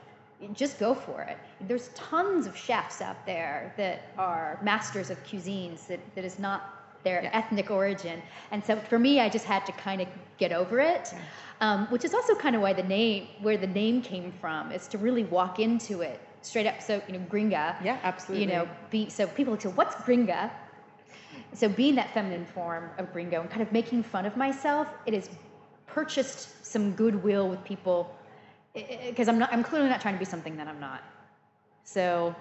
just 0.53 0.79
go 0.79 0.93
for 0.93 1.21
it. 1.21 1.37
There's 1.61 1.89
tons 1.89 2.47
of 2.47 2.57
chefs 2.57 3.01
out 3.01 3.25
there 3.25 3.73
that 3.77 4.11
are 4.17 4.59
masters 4.63 5.09
of 5.09 5.23
cuisines 5.23 5.87
that, 5.87 5.99
that 6.15 6.25
is 6.25 6.39
not 6.39 6.80
their 7.03 7.21
Yeah. 7.23 7.29
ethnic 7.33 7.69
origin. 7.71 8.21
And 8.51 8.63
so 8.63 8.75
for 8.77 8.99
me, 8.99 9.19
I 9.19 9.29
just 9.29 9.45
had 9.45 9.65
to 9.65 9.71
kind 9.73 10.01
of 10.01 10.07
get 10.37 10.51
over 10.51 10.79
it, 10.79 11.13
um, 11.61 11.87
which 11.87 12.05
is 12.05 12.13
also 12.13 12.35
kind 12.35 12.55
of 12.55 12.61
why 12.61 12.73
the 12.73 12.83
name, 12.83 13.27
where 13.41 13.57
the 13.57 13.67
name 13.67 14.01
came 14.01 14.31
from, 14.41 14.71
is 14.71 14.87
to 14.89 14.97
really 14.97 15.23
walk 15.25 15.59
into 15.59 16.01
it 16.01 16.19
straight 16.41 16.67
up. 16.67 16.81
So 16.81 17.01
you 17.07 17.13
know, 17.13 17.25
gringa. 17.29 17.75
Yeah, 17.83 17.97
absolutely. 18.03 18.45
You 18.45 18.51
know, 18.51 18.69
be 18.89 19.09
so 19.09 19.27
people 19.27 19.59
say, 19.59 19.69
"What's 19.69 19.95
gringa?" 19.95 20.49
So 21.53 21.67
being 21.67 21.95
that 21.95 22.13
feminine 22.13 22.45
form 22.45 22.89
of 22.97 23.11
gringo 23.13 23.41
and 23.41 23.49
kind 23.49 23.61
of 23.61 23.71
making 23.71 24.03
fun 24.03 24.25
of 24.25 24.37
myself, 24.37 24.87
it 25.05 25.13
has 25.13 25.29
purchased 25.87 26.65
some 26.65 26.93
goodwill 26.93 27.49
with 27.49 27.63
people 27.63 28.15
because 28.73 29.27
I'm 29.27 29.37
not. 29.37 29.51
I'm 29.51 29.63
clearly 29.63 29.89
not 29.89 30.01
trying 30.01 30.15
to 30.15 30.19
be 30.19 30.25
something 30.25 30.55
that 30.57 30.67
I'm 30.67 30.79
not. 30.79 31.03
So 31.83 32.33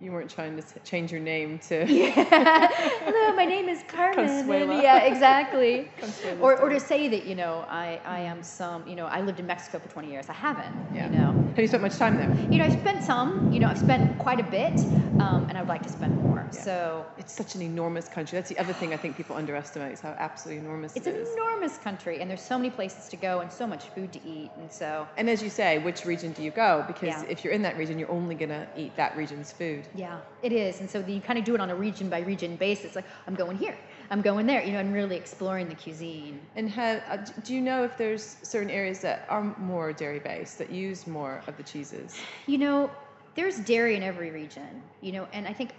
you 0.00 0.10
weren't 0.10 0.30
trying 0.30 0.56
to 0.56 0.62
change 0.80 1.12
your 1.12 1.20
name 1.20 1.58
to. 1.58 1.84
Hello, 1.86 3.36
my 3.36 3.44
name 3.44 3.68
is 3.68 3.82
Carmen. 3.86 4.26
Consuela. 4.26 4.82
yeah, 4.82 5.02
exactly. 5.04 5.90
Consuela 6.00 6.40
or, 6.40 6.58
or 6.58 6.68
to 6.70 6.80
say 6.80 7.08
that 7.08 7.26
you 7.26 7.34
know 7.34 7.66
I, 7.68 8.00
I 8.06 8.20
am 8.20 8.42
some 8.42 8.86
you 8.88 8.96
know 8.96 9.06
I 9.06 9.20
lived 9.20 9.40
in 9.40 9.46
Mexico 9.46 9.78
for 9.78 9.88
20 9.88 10.10
years. 10.10 10.28
I 10.30 10.32
haven't. 10.32 10.74
Yeah. 10.94 11.06
You 11.10 11.18
know. 11.18 11.32
Have 11.50 11.58
you 11.58 11.66
spent 11.68 11.82
much 11.82 11.96
time 11.96 12.16
there? 12.16 12.34
You 12.50 12.58
know 12.58 12.64
I've 12.64 12.80
spent 12.80 13.04
some. 13.04 13.52
You 13.52 13.60
know 13.60 13.68
I've 13.68 13.78
spent 13.78 14.18
quite 14.18 14.40
a 14.40 14.44
bit, 14.50 14.80
um, 15.18 15.44
and 15.48 15.58
I 15.58 15.60
would 15.60 15.68
like 15.68 15.82
to 15.82 15.88
spend 15.90 16.16
more. 16.16 16.46
Yeah. 16.54 16.60
So 16.62 17.06
It's 17.18 17.32
such 17.32 17.54
an 17.54 17.62
enormous 17.62 18.08
country. 18.08 18.36
That's 18.36 18.48
the 18.48 18.58
other 18.58 18.72
thing 18.72 18.94
I 18.94 18.96
think 18.96 19.16
people 19.16 19.36
underestimate 19.36 19.92
is 19.92 20.00
how 20.00 20.14
absolutely 20.18 20.64
enormous 20.64 20.96
it's 20.96 21.06
it 21.06 21.14
an 21.14 21.26
enormous 21.34 21.76
country, 21.78 22.20
and 22.20 22.30
there's 22.30 22.40
so 22.40 22.56
many 22.56 22.70
places 22.70 23.08
to 23.10 23.16
go 23.16 23.40
and 23.40 23.52
so 23.52 23.66
much 23.66 23.84
food 23.90 24.12
to 24.14 24.20
eat, 24.26 24.50
and 24.58 24.72
so 24.72 25.06
And 25.18 25.28
as 25.28 25.42
you 25.42 25.50
say, 25.50 25.78
which 25.78 26.06
region 26.06 26.32
do 26.32 26.42
you 26.42 26.50
go? 26.50 26.84
Because 26.86 27.08
Yeah. 27.08 27.24
if 27.28 27.44
you're 27.44 27.52
in 27.52 27.62
that 27.62 27.76
region, 27.76 27.98
you're 27.98 28.10
only 28.10 28.34
going 28.34 28.48
to 28.48 28.66
eat 28.76 28.96
that 28.96 29.14
region's 29.16 29.52
food. 29.52 29.86
Yeah, 29.94 30.18
it 30.42 30.52
is. 30.52 30.80
And 30.80 30.88
so 30.88 31.04
you 31.06 31.20
kind 31.20 31.38
of 31.38 31.44
do 31.44 31.54
it 31.54 31.60
on 31.60 31.70
a 31.70 31.74
region 31.74 32.08
by 32.08 32.20
region 32.20 32.56
basis. 32.56 32.94
Like 32.96 33.06
I'm 33.26 33.34
going 33.34 33.56
here, 33.56 33.76
I'm 34.10 34.22
going 34.22 34.46
there. 34.46 34.62
You 34.62 34.72
know, 34.72 34.80
and 34.80 34.92
really 34.92 35.16
exploring 35.16 35.68
the 35.68 35.74
cuisine. 35.74 36.40
And 36.56 36.68
have, 36.70 37.02
uh, 37.08 37.16
do 37.44 37.54
you 37.54 37.60
know 37.60 37.84
if 37.84 37.96
there's 37.96 38.36
certain 38.42 38.70
areas 38.70 39.00
that 39.00 39.26
are 39.28 39.42
more 39.58 39.92
dairy 39.92 40.20
based, 40.20 40.58
that 40.58 40.70
use 40.70 41.06
more 41.06 41.42
of 41.46 41.56
the 41.56 41.62
cheeses? 41.62 42.18
You 42.46 42.58
know, 42.58 42.90
there's 43.34 43.58
dairy 43.60 43.96
in 43.96 44.02
every 44.02 44.30
region, 44.30 44.82
you 45.00 45.12
know, 45.12 45.28
and 45.32 45.46
I 45.46 45.52
think 45.52 45.70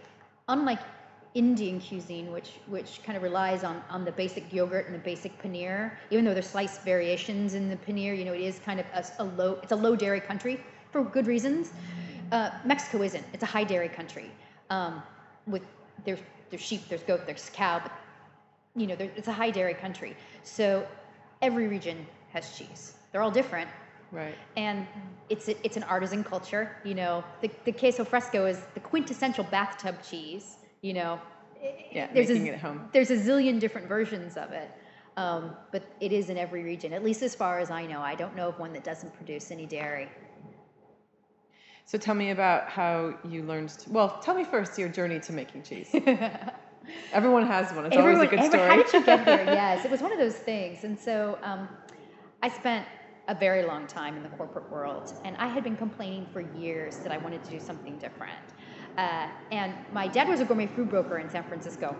unlike 0.47 0.79
Indian 1.33 1.79
cuisine, 1.79 2.31
which 2.31 2.51
which 2.67 3.01
kind 3.03 3.15
of 3.15 3.23
relies 3.23 3.63
on, 3.63 3.81
on 3.89 4.03
the 4.03 4.11
basic 4.11 4.51
yogurt 4.51 4.87
and 4.87 4.95
the 4.95 4.99
basic 4.99 5.41
paneer, 5.41 5.93
even 6.09 6.25
though 6.25 6.33
there's 6.33 6.49
slight 6.49 6.69
variations 6.83 7.53
in 7.53 7.69
the 7.69 7.77
paneer, 7.77 8.17
you 8.17 8.25
know, 8.25 8.33
it 8.33 8.41
is 8.41 8.59
kind 8.59 8.79
of 8.79 8.85
a 9.19 9.23
low 9.23 9.57
it's 9.63 9.71
a 9.71 9.75
low 9.75 9.95
dairy 9.95 10.19
country 10.19 10.59
for 10.91 11.03
good 11.03 11.27
reasons. 11.27 11.71
Uh, 12.31 12.49
Mexico 12.65 13.01
isn't. 13.03 13.25
It's 13.33 13.43
a 13.43 13.47
high 13.47 13.63
dairy 13.63 13.89
country. 13.89 14.31
Um, 14.69 15.03
with 15.47 15.63
there's 16.05 16.19
there's 16.49 16.61
sheep, 16.61 16.81
there's 16.89 17.03
goat, 17.03 17.21
there's 17.25 17.49
cow, 17.53 17.79
but 17.83 17.91
you 18.75 18.87
know, 18.87 18.95
there, 18.95 19.11
it's 19.15 19.27
a 19.27 19.33
high 19.33 19.51
dairy 19.51 19.73
country. 19.73 20.15
So 20.43 20.85
every 21.41 21.67
region 21.67 22.05
has 22.31 22.57
cheese. 22.57 22.93
They're 23.11 23.21
all 23.21 23.31
different, 23.31 23.69
Right. 24.11 24.35
and 24.55 24.87
it's 25.29 25.47
a, 25.49 25.65
it's 25.65 25.75
an 25.77 25.83
artisan 25.83 26.23
culture. 26.23 26.77
You 26.85 26.95
know, 26.95 27.23
the, 27.41 27.49
the 27.65 27.71
queso 27.71 28.03
fresco 28.05 28.45
is 28.45 28.61
the 28.73 28.79
quintessential 28.79 29.43
bathtub 29.45 29.95
cheese. 30.03 30.57
You 30.81 30.93
know, 30.93 31.21
Yeah, 31.91 32.07
there's 32.13 32.29
making 32.29 32.47
a, 32.47 32.51
it 32.51 32.53
at 32.55 32.59
home. 32.61 32.89
There's 32.93 33.11
a 33.11 33.17
zillion 33.17 33.59
different 33.59 33.87
versions 33.87 34.37
of 34.37 34.51
it, 34.51 34.71
um, 35.17 35.55
but 35.71 35.83
it 35.99 36.11
is 36.13 36.29
in 36.29 36.37
every 36.37 36.63
region. 36.63 36.93
At 36.93 37.03
least 37.03 37.21
as 37.21 37.35
far 37.35 37.59
as 37.59 37.69
I 37.71 37.85
know, 37.85 37.99
I 38.01 38.15
don't 38.15 38.35
know 38.35 38.47
of 38.49 38.59
one 38.59 38.71
that 38.73 38.83
doesn't 38.85 39.13
produce 39.15 39.51
any 39.51 39.65
dairy. 39.65 40.09
So 41.91 41.97
tell 41.97 42.15
me 42.15 42.29
about 42.29 42.69
how 42.69 43.15
you 43.27 43.43
learned. 43.43 43.67
To, 43.67 43.89
well, 43.89 44.17
tell 44.21 44.33
me 44.33 44.45
first 44.45 44.79
your 44.79 44.87
journey 44.87 45.19
to 45.19 45.33
making 45.33 45.63
cheese. 45.63 45.89
Everyone 47.11 47.45
has 47.45 47.73
one. 47.73 47.85
It's 47.85 47.97
always 47.97 48.17
a 48.17 48.27
good 48.27 48.39
every- 48.39 48.49
story. 48.49 48.69
How 48.69 48.75
did 48.81 48.93
you 48.93 49.03
get 49.03 49.25
there? 49.25 49.43
yes, 49.53 49.83
it 49.83 49.91
was 49.91 49.99
one 49.99 50.13
of 50.13 50.17
those 50.17 50.37
things. 50.37 50.85
And 50.85 50.97
so 50.97 51.37
um, 51.43 51.67
I 52.41 52.47
spent 52.47 52.87
a 53.27 53.35
very 53.35 53.63
long 53.63 53.87
time 53.87 54.15
in 54.15 54.23
the 54.23 54.29
corporate 54.29 54.71
world, 54.71 55.11
and 55.25 55.35
I 55.35 55.47
had 55.47 55.65
been 55.65 55.75
complaining 55.75 56.27
for 56.31 56.39
years 56.39 56.99
that 56.99 57.11
I 57.11 57.17
wanted 57.17 57.43
to 57.43 57.49
do 57.49 57.59
something 57.59 57.97
different. 57.97 58.39
Uh, 58.97 59.27
and 59.51 59.75
my 59.91 60.07
dad 60.07 60.29
was 60.29 60.39
a 60.39 60.45
gourmet 60.45 60.67
food 60.67 60.87
broker 60.87 61.19
in 61.19 61.29
San 61.29 61.43
Francisco, 61.43 61.97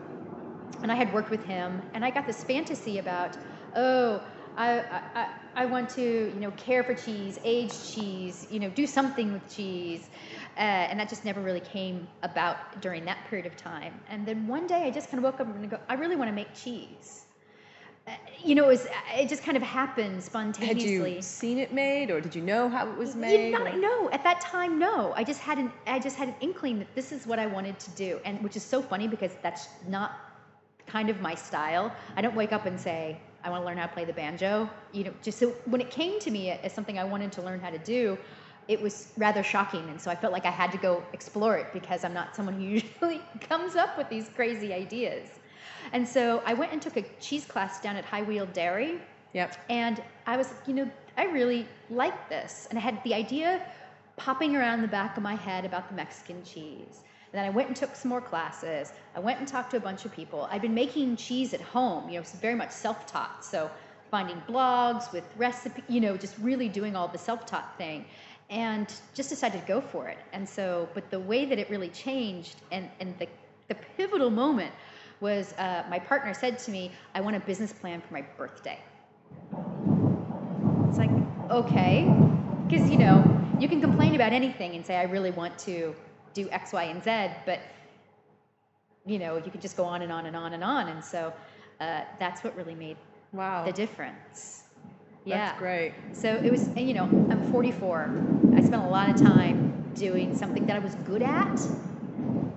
and 0.83 0.89
I 0.89 0.95
had 0.95 1.13
worked 1.13 1.31
with 1.31 1.43
him, 1.43 1.81
and 1.93 2.05
I 2.05 2.11
got 2.11 2.25
this 2.25 2.45
fantasy 2.45 2.99
about, 2.99 3.35
oh, 3.75 4.23
I, 4.57 4.79
I, 4.79 5.27
I- 5.55 5.65
want 5.65 5.89
to, 5.91 6.01
you 6.01 6.39
know, 6.39 6.51
care 6.51 6.83
for 6.83 6.93
cheese, 6.93 7.39
age 7.43 7.71
cheese, 7.93 8.47
you 8.51 8.59
know, 8.59 8.69
do 8.69 8.85
something 8.87 9.31
with 9.33 9.47
cheese, 9.53 10.09
uh, 10.57 10.59
and 10.59 10.99
that 10.99 11.07
just 11.09 11.23
never 11.25 11.41
really 11.41 11.59
came 11.61 12.07
about 12.23 12.81
during 12.81 13.05
that 13.05 13.17
period 13.29 13.45
of 13.45 13.55
time. 13.55 13.93
And 14.09 14.25
then 14.25 14.47
one 14.47 14.67
day, 14.67 14.83
I 14.83 14.91
just 14.91 15.09
kind 15.09 15.19
of 15.19 15.23
woke 15.23 15.39
up 15.39 15.47
and 15.55 15.69
go, 15.69 15.79
I 15.89 15.93
really 15.95 16.15
want 16.15 16.29
to 16.29 16.33
make 16.35 16.53
cheese. 16.53 17.25
Uh, 18.07 18.11
you 18.43 18.55
know, 18.55 18.65
it, 18.65 18.67
was, 18.69 18.87
it 19.13 19.29
just 19.29 19.43
kind 19.43 19.55
of 19.55 19.63
happened 19.63 20.23
spontaneously. 20.23 20.97
Had 20.97 21.15
you 21.15 21.21
seen 21.21 21.59
it 21.59 21.71
made, 21.73 22.09
or 22.09 22.19
did 22.19 22.33
you 22.35 22.41
know 22.41 22.67
how 22.67 22.89
it 22.89 22.97
was 22.97 23.15
made? 23.15 23.53
or- 23.53 23.77
no, 23.77 24.09
at 24.11 24.23
that 24.23 24.41
time, 24.41 24.79
no. 24.79 25.13
I 25.15 25.23
just 25.23 25.39
had 25.39 25.57
an 25.59 25.71
I 25.85 25.99
just 25.99 26.15
had 26.17 26.29
an 26.29 26.35
inkling 26.41 26.79
that 26.79 26.93
this 26.95 27.11
is 27.11 27.27
what 27.27 27.37
I 27.39 27.45
wanted 27.45 27.77
to 27.79 27.91
do, 27.91 28.19
and 28.25 28.41
which 28.43 28.55
is 28.57 28.63
so 28.63 28.81
funny 28.81 29.07
because 29.07 29.31
that's 29.43 29.67
not 29.87 30.13
kind 30.87 31.09
of 31.09 31.21
my 31.21 31.35
style. 31.35 31.93
I 32.17 32.21
don't 32.21 32.35
wake 32.35 32.51
up 32.51 32.65
and 32.65 32.79
say 32.79 33.17
I 33.43 33.49
want 33.49 33.61
to 33.61 33.65
learn 33.65 33.77
how 33.77 33.87
to 33.87 33.93
play 33.93 34.05
the 34.05 34.13
banjo. 34.13 34.69
You 34.91 35.05
know, 35.05 35.13
just 35.21 35.39
so 35.39 35.49
when 35.65 35.81
it 35.81 35.89
came 35.89 36.19
to 36.19 36.31
me 36.31 36.51
as 36.51 36.73
something 36.73 36.97
I 36.99 37.03
wanted 37.03 37.31
to 37.33 37.41
learn 37.41 37.59
how 37.59 37.69
to 37.69 37.79
do, 37.79 38.17
it 38.67 38.81
was 38.81 39.11
rather 39.17 39.43
shocking, 39.43 39.89
and 39.89 39.99
so 39.99 40.11
I 40.11 40.15
felt 40.15 40.31
like 40.31 40.45
I 40.45 40.51
had 40.51 40.71
to 40.71 40.77
go 40.77 41.03
explore 41.13 41.57
it 41.57 41.73
because 41.73 42.05
I'm 42.05 42.13
not 42.13 42.35
someone 42.35 42.55
who 42.55 42.61
usually 42.79 43.21
comes 43.39 43.75
up 43.75 43.97
with 43.97 44.07
these 44.09 44.29
crazy 44.35 44.73
ideas. 44.73 45.27
And 45.93 46.07
so 46.07 46.41
I 46.45 46.53
went 46.53 46.71
and 46.71 46.81
took 46.81 46.97
a 46.97 47.03
cheese 47.19 47.45
class 47.45 47.81
down 47.81 47.95
at 47.95 48.05
High 48.05 48.21
Weald 48.21 48.53
Dairy. 48.53 49.01
Yep. 49.33 49.57
And 49.69 50.03
I 50.27 50.37
was, 50.37 50.53
you 50.67 50.73
know, 50.73 50.89
I 51.17 51.25
really 51.25 51.67
like 51.89 52.29
this. 52.29 52.67
And 52.69 52.77
I 52.77 52.81
had 52.81 53.03
the 53.03 53.13
idea 53.13 53.65
popping 54.15 54.55
around 54.55 54.81
the 54.81 54.87
back 54.87 55.17
of 55.17 55.23
my 55.23 55.35
head 55.35 55.65
about 55.65 55.89
the 55.89 55.95
Mexican 55.95 56.43
cheese. 56.43 57.01
And 57.31 57.39
then 57.39 57.45
I 57.45 57.49
went 57.49 57.69
and 57.69 57.77
took 57.77 57.95
some 57.95 58.09
more 58.09 58.19
classes. 58.19 58.91
I 59.15 59.19
went 59.19 59.39
and 59.39 59.47
talked 59.47 59.71
to 59.71 59.77
a 59.77 59.79
bunch 59.79 60.03
of 60.03 60.11
people. 60.11 60.49
I'd 60.51 60.61
been 60.61 60.73
making 60.73 61.15
cheese 61.15 61.53
at 61.53 61.61
home, 61.61 62.09
you 62.09 62.19
know, 62.19 62.25
very 62.41 62.55
much 62.55 62.71
self 62.71 63.07
taught. 63.07 63.45
So 63.45 63.71
finding 64.09 64.41
blogs 64.49 65.13
with 65.13 65.23
recipe, 65.37 65.81
you 65.87 66.01
know, 66.01 66.17
just 66.17 66.37
really 66.39 66.67
doing 66.67 66.93
all 66.93 67.07
the 67.07 67.17
self 67.17 67.45
taught 67.45 67.77
thing. 67.77 68.05
And 68.49 68.93
just 69.13 69.29
decided 69.29 69.61
to 69.61 69.67
go 69.67 69.79
for 69.79 70.09
it. 70.09 70.17
And 70.33 70.47
so, 70.47 70.89
but 70.93 71.09
the 71.09 71.21
way 71.21 71.45
that 71.45 71.57
it 71.57 71.69
really 71.69 71.87
changed 71.87 72.57
and, 72.69 72.89
and 72.99 73.17
the, 73.17 73.27
the 73.69 73.75
pivotal 73.95 74.29
moment 74.29 74.73
was 75.21 75.53
uh, 75.53 75.85
my 75.89 75.99
partner 75.99 76.33
said 76.33 76.59
to 76.59 76.71
me, 76.71 76.91
I 77.15 77.21
want 77.21 77.37
a 77.37 77.39
business 77.39 77.71
plan 77.71 78.01
for 78.01 78.13
my 78.13 78.23
birthday. 78.37 78.77
It's 80.89 80.97
like, 80.97 81.11
okay. 81.49 82.13
Because, 82.67 82.89
you 82.89 82.97
know, 82.97 83.23
you 83.57 83.69
can 83.69 83.79
complain 83.79 84.15
about 84.15 84.33
anything 84.33 84.75
and 84.75 84.85
say, 84.85 84.97
I 84.97 85.03
really 85.03 85.31
want 85.31 85.57
to 85.59 85.95
do 86.33 86.49
X, 86.49 86.73
Y, 86.73 86.83
and 86.83 87.03
Z, 87.03 87.27
but, 87.45 87.59
you 89.05 89.19
know, 89.19 89.37
you 89.37 89.51
could 89.51 89.61
just 89.61 89.77
go 89.77 89.83
on 89.83 90.01
and 90.01 90.11
on 90.11 90.25
and 90.25 90.35
on 90.35 90.53
and 90.53 90.63
on. 90.63 90.87
And 90.87 91.03
so 91.03 91.33
uh, 91.79 92.01
that's 92.19 92.43
what 92.43 92.55
really 92.55 92.75
made 92.75 92.97
Wow. 93.33 93.63
the 93.65 93.71
difference. 93.71 94.63
Yeah. 95.23 95.37
That's 95.37 95.59
great. 95.59 95.93
So 96.13 96.35
it 96.35 96.51
was, 96.51 96.69
you 96.75 96.93
know, 96.93 97.03
I'm 97.03 97.51
44. 97.51 98.09
I 98.55 98.61
spent 98.61 98.83
a 98.83 98.87
lot 98.89 99.09
of 99.09 99.15
time 99.15 99.83
doing 99.95 100.35
something 100.35 100.65
that 100.65 100.75
I 100.75 100.79
was 100.79 100.95
good 100.95 101.21
at, 101.21 101.59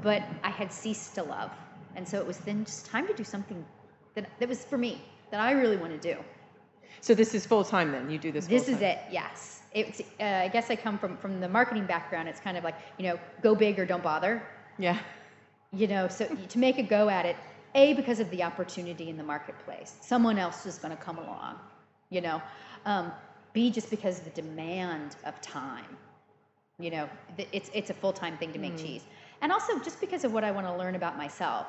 but 0.03 0.23
I 0.43 0.51
had 0.51 0.73
ceased 0.73 1.15
to 1.17 1.23
love. 1.23 1.51
And 1.97 2.07
so 2.09 2.19
it 2.19 2.27
was 2.27 2.39
then 2.39 2.65
just 2.65 2.87
time 2.87 3.07
to 3.07 3.15
do 3.15 3.23
something 3.23 3.65
that, 4.15 4.29
that 4.41 4.49
was 4.49 4.65
for 4.65 4.79
me, 4.79 5.03
that 5.31 5.41
I 5.41 5.53
really 5.53 5.77
want 5.77 5.93
to 6.01 6.15
do. 6.15 6.19
So 7.01 7.15
this 7.15 7.35
is 7.35 7.45
full 7.47 7.65
time 7.65 7.93
then. 7.93 8.11
You 8.11 8.19
do 8.19 8.33
this. 8.33 8.47
This 8.47 8.69
is 8.69 8.81
it, 8.81 8.99
yes. 9.11 9.61
It's, 9.75 10.01
uh, 10.21 10.25
I 10.25 10.49
guess 10.49 10.71
I 10.71 10.77
come 10.77 10.99
from, 10.99 11.17
from 11.17 11.41
the 11.41 11.49
marketing 11.49 11.85
background. 11.85 12.29
It's 12.29 12.41
kind 12.41 12.57
of 12.57 12.65
like, 12.65 12.77
you 12.97 13.07
know, 13.07 13.19
go 13.43 13.55
big 13.55 13.79
or 13.79 13.85
don't 13.85 14.03
bother. 14.03 14.43
Yeah. 14.79 14.99
You 15.73 15.89
know, 15.89 16.07
so 16.09 16.27
to 16.27 16.59
make 16.59 16.79
a 16.79 16.83
go 16.83 17.09
at 17.09 17.27
it, 17.27 17.37
A, 17.75 17.95
because 17.95 18.21
of 18.21 18.31
the 18.31 18.43
opportunity 18.43 19.11
in 19.11 19.17
the 19.17 19.25
marketplace. 19.25 19.97
Someone 20.01 20.39
else 20.39 20.65
is 20.65 20.79
going 20.79 20.97
to 20.97 21.03
come 21.03 21.19
along, 21.19 21.57
you 22.11 22.21
know. 22.21 22.41
Um, 22.87 23.13
B, 23.53 23.71
just 23.71 23.91
because 23.91 24.19
of 24.19 24.25
the 24.25 24.43
demand 24.43 25.17
of 25.25 25.41
time. 25.41 25.97
You 26.79 26.91
know, 26.91 27.09
it's, 27.53 27.71
it's 27.73 27.91
a 27.91 27.95
full 27.95 28.13
time 28.13 28.37
thing 28.39 28.53
to 28.53 28.59
make 28.59 28.77
cheese. 28.77 29.03
And 29.43 29.53
also 29.53 29.79
just 29.81 30.01
because 30.01 30.25
of 30.25 30.33
what 30.33 30.45
I 30.45 30.51
want 30.51 30.67
to 30.67 30.77
learn 30.77 30.95
about 30.95 31.17
myself. 31.17 31.67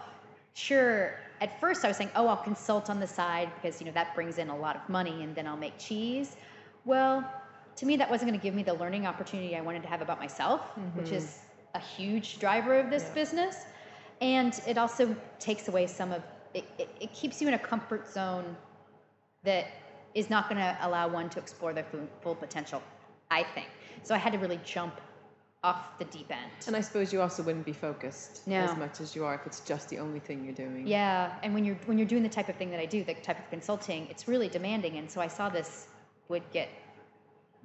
Sure, 0.54 1.20
at 1.42 1.60
first 1.60 1.84
I 1.84 1.90
was 1.90 1.98
saying, 1.98 2.12
oh, 2.16 2.28
I'll 2.28 2.38
consult 2.38 2.90
on 2.90 3.00
the 3.00 3.08
side 3.08 3.52
because, 3.56 3.82
you 3.82 3.86
know, 3.86 3.92
that 3.94 4.16
brings 4.16 4.38
in 4.38 4.50
a 4.50 4.56
lot 4.56 4.76
of 4.76 4.88
money 4.90 5.24
and 5.24 5.36
then 5.36 5.48
I'll 5.48 5.58
make 5.58 5.78
cheese. 5.78 6.38
Well, 6.86 7.30
to 7.76 7.86
me, 7.86 7.98
that 7.98 8.10
wasn't 8.10 8.30
going 8.30 8.40
to 8.40 8.44
give 8.44 8.54
me 8.54 8.64
the 8.64 8.74
learning 8.74 9.06
opportunity 9.06 9.56
I 9.56 9.62
wanted 9.62 9.84
to 9.84 9.90
have 9.90 10.02
about 10.02 10.20
myself, 10.20 10.62
which 10.94 11.08
mm-hmm. 11.08 11.16
is 11.16 11.40
a 11.74 11.80
huge 11.80 12.40
driver 12.40 12.80
of 12.80 12.90
this 12.90 13.04
Yeah. 13.04 13.14
business. 13.14 13.66
And 14.22 14.60
it 14.66 14.78
also 14.78 15.16
takes 15.40 15.68
away 15.68 15.88
some 15.88 16.12
of 16.12 16.24
it, 16.54 16.64
it, 16.78 16.90
it 17.02 17.14
keeps 17.14 17.42
you 17.42 17.50
in 17.50 17.54
a 17.54 17.60
comfort 17.60 18.08
zone 18.10 18.56
that 19.44 19.68
is 20.14 20.30
not 20.30 20.48
going 20.48 20.62
to 20.62 20.78
allow 20.82 21.10
one 21.10 21.30
to 21.32 21.40
explore 21.40 21.74
their 21.74 21.84
full, 21.84 22.08
full 22.22 22.36
potential, 22.36 22.82
I 23.30 23.44
think. 23.44 23.68
So 24.04 24.16
I 24.16 24.18
had 24.18 24.32
to 24.32 24.40
really 24.40 24.60
jump 24.64 25.02
off 25.66 25.98
the 25.98 26.06
deep 26.06 26.32
end. 26.32 26.52
And 26.68 26.76
I 26.76 26.82
suppose 26.82 27.12
you 27.12 27.22
also 27.22 27.44
wouldn't 27.44 27.66
be 27.66 27.74
focused 27.74 28.48
No. 28.48 28.58
as 28.58 28.78
much 28.78 29.02
as 29.02 29.16
you 29.16 29.26
are 29.26 29.36
if 29.36 29.46
it's 29.46 29.60
just 29.62 29.90
the 29.90 29.98
only 30.00 30.20
thing 30.20 30.46
you're 30.46 30.54
doing. 30.54 30.88
Yeah, 30.88 31.34
and 31.44 31.54
when 31.54 31.66
you're 31.66 31.80
when 31.88 31.98
you're 31.98 32.08
doing 32.08 32.24
the 32.24 32.30
type 32.30 32.50
of 32.50 32.56
thing 32.56 32.70
that 32.72 32.80
I 32.80 32.86
do, 32.86 33.04
the 33.04 33.16
type 33.16 33.40
of 33.40 33.50
consulting, 33.50 34.08
it's 34.10 34.28
really 34.28 34.48
demanding, 34.48 34.98
and 34.98 35.10
so 35.10 35.20
I 35.22 35.28
saw 35.28 35.50
this 35.50 35.88
would 36.30 36.44
get 36.52 36.70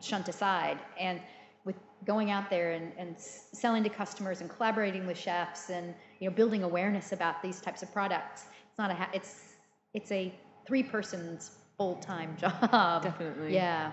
shunt 0.01 0.29
aside, 0.29 0.79
and 0.99 1.21
with 1.65 1.77
going 2.05 2.31
out 2.31 2.49
there 2.51 2.73
and, 2.73 2.93
and 2.99 3.15
selling 3.19 3.83
to 3.85 3.89
customers 3.91 4.41
and 4.41 4.49
collaborating 4.51 5.07
with 5.07 5.19
chefs 5.19 5.71
and 5.71 5.95
you 6.21 6.29
know 6.29 6.35
building 6.35 6.63
awareness 6.63 7.13
about 7.13 7.43
these 7.43 7.61
types 7.61 7.83
of 7.83 7.93
products, 7.93 8.45
it's 8.69 8.79
not 8.79 8.91
a 8.91 8.95
ha- 8.95 9.11
it's 9.13 9.57
it's 9.95 10.11
a 10.13 10.35
three 10.67 10.83
person's 10.83 11.53
full 11.77 11.97
time 11.97 12.37
job. 12.41 13.03
Definitely. 13.03 13.55
Yeah, 13.55 13.93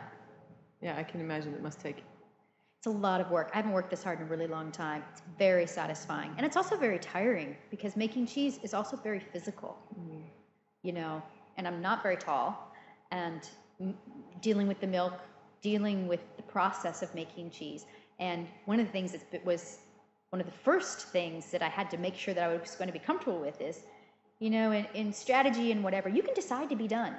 Yeah, 0.81 0.95
I 0.97 1.03
can 1.03 1.19
imagine 1.21 1.53
it 1.53 1.61
must 1.61 1.79
take. 1.79 2.03
it's 2.79 2.87
a 2.87 2.89
lot 2.89 3.19
of 3.21 3.31
work. 3.31 3.49
I 3.53 3.57
haven't 3.57 3.71
worked 3.73 3.89
this 3.89 4.03
hard 4.03 4.19
in 4.19 4.25
a 4.27 4.29
really 4.29 4.47
long 4.47 4.71
time. 4.71 5.03
It's 5.11 5.21
very 5.37 5.65
satisfying, 5.67 6.31
and 6.37 6.45
it's 6.45 6.55
also 6.57 6.77
very 6.77 6.99
tiring 6.99 7.55
because 7.71 7.95
making 7.95 8.27
cheese 8.27 8.59
is 8.63 8.73
also 8.73 8.95
very 8.97 9.19
physical. 9.19 9.77
Mm-hmm. 9.99 10.21
you 10.83 10.93
know, 10.93 11.21
and 11.57 11.67
I'm 11.67 11.81
not 11.81 12.01
very 12.03 12.17
tall, 12.17 12.71
and 13.11 13.41
m- 13.81 13.95
dealing 14.41 14.67
with 14.67 14.79
the 14.79 14.87
milk, 14.87 15.13
dealing 15.61 16.07
with 16.07 16.21
the 16.37 16.43
process 16.43 17.01
of 17.01 17.13
making 17.15 17.51
cheese. 17.51 17.85
And 18.19 18.47
one 18.65 18.79
of 18.79 18.85
the 18.85 18.91
things 18.91 19.11
that 19.13 19.45
was 19.45 19.79
one 20.29 20.39
of 20.41 20.45
the 20.45 20.57
first 20.63 21.07
things 21.07 21.51
that 21.51 21.61
I 21.61 21.69
had 21.69 21.89
to 21.91 21.97
make 21.97 22.15
sure 22.15 22.33
that 22.33 22.43
I 22.43 22.57
was 22.57 22.75
going 22.75 22.87
to 22.87 22.93
be 22.93 22.99
comfortable 22.99 23.39
with 23.39 23.59
is, 23.61 23.79
you 24.39 24.49
know, 24.49 24.71
in, 24.71 24.85
in 24.93 25.13
strategy 25.13 25.71
and 25.71 25.83
whatever, 25.83 26.09
you 26.09 26.21
can 26.21 26.33
decide 26.33 26.69
to 26.69 26.75
be 26.75 26.87
done. 26.87 27.15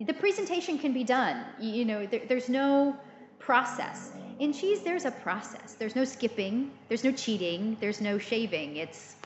The 0.00 0.12
presentation 0.14 0.78
can 0.78 0.92
be 0.92 1.04
done. 1.04 1.44
You, 1.60 1.84
know, 1.84 2.06
there, 2.06 2.22
there's 2.28 2.48
no 2.48 2.96
process. 3.38 4.12
In 4.38 4.52
cheese, 4.52 4.82
there's 4.82 5.04
a 5.04 5.10
process. 5.10 5.74
There's 5.78 5.96
no 5.96 6.04
skipping. 6.04 6.70
There's 6.88 7.04
no 7.04 7.12
cheating. 7.12 7.76
There's 7.80 8.00
no 8.00 8.18
shaving. 8.18 8.76
It's 8.76 9.16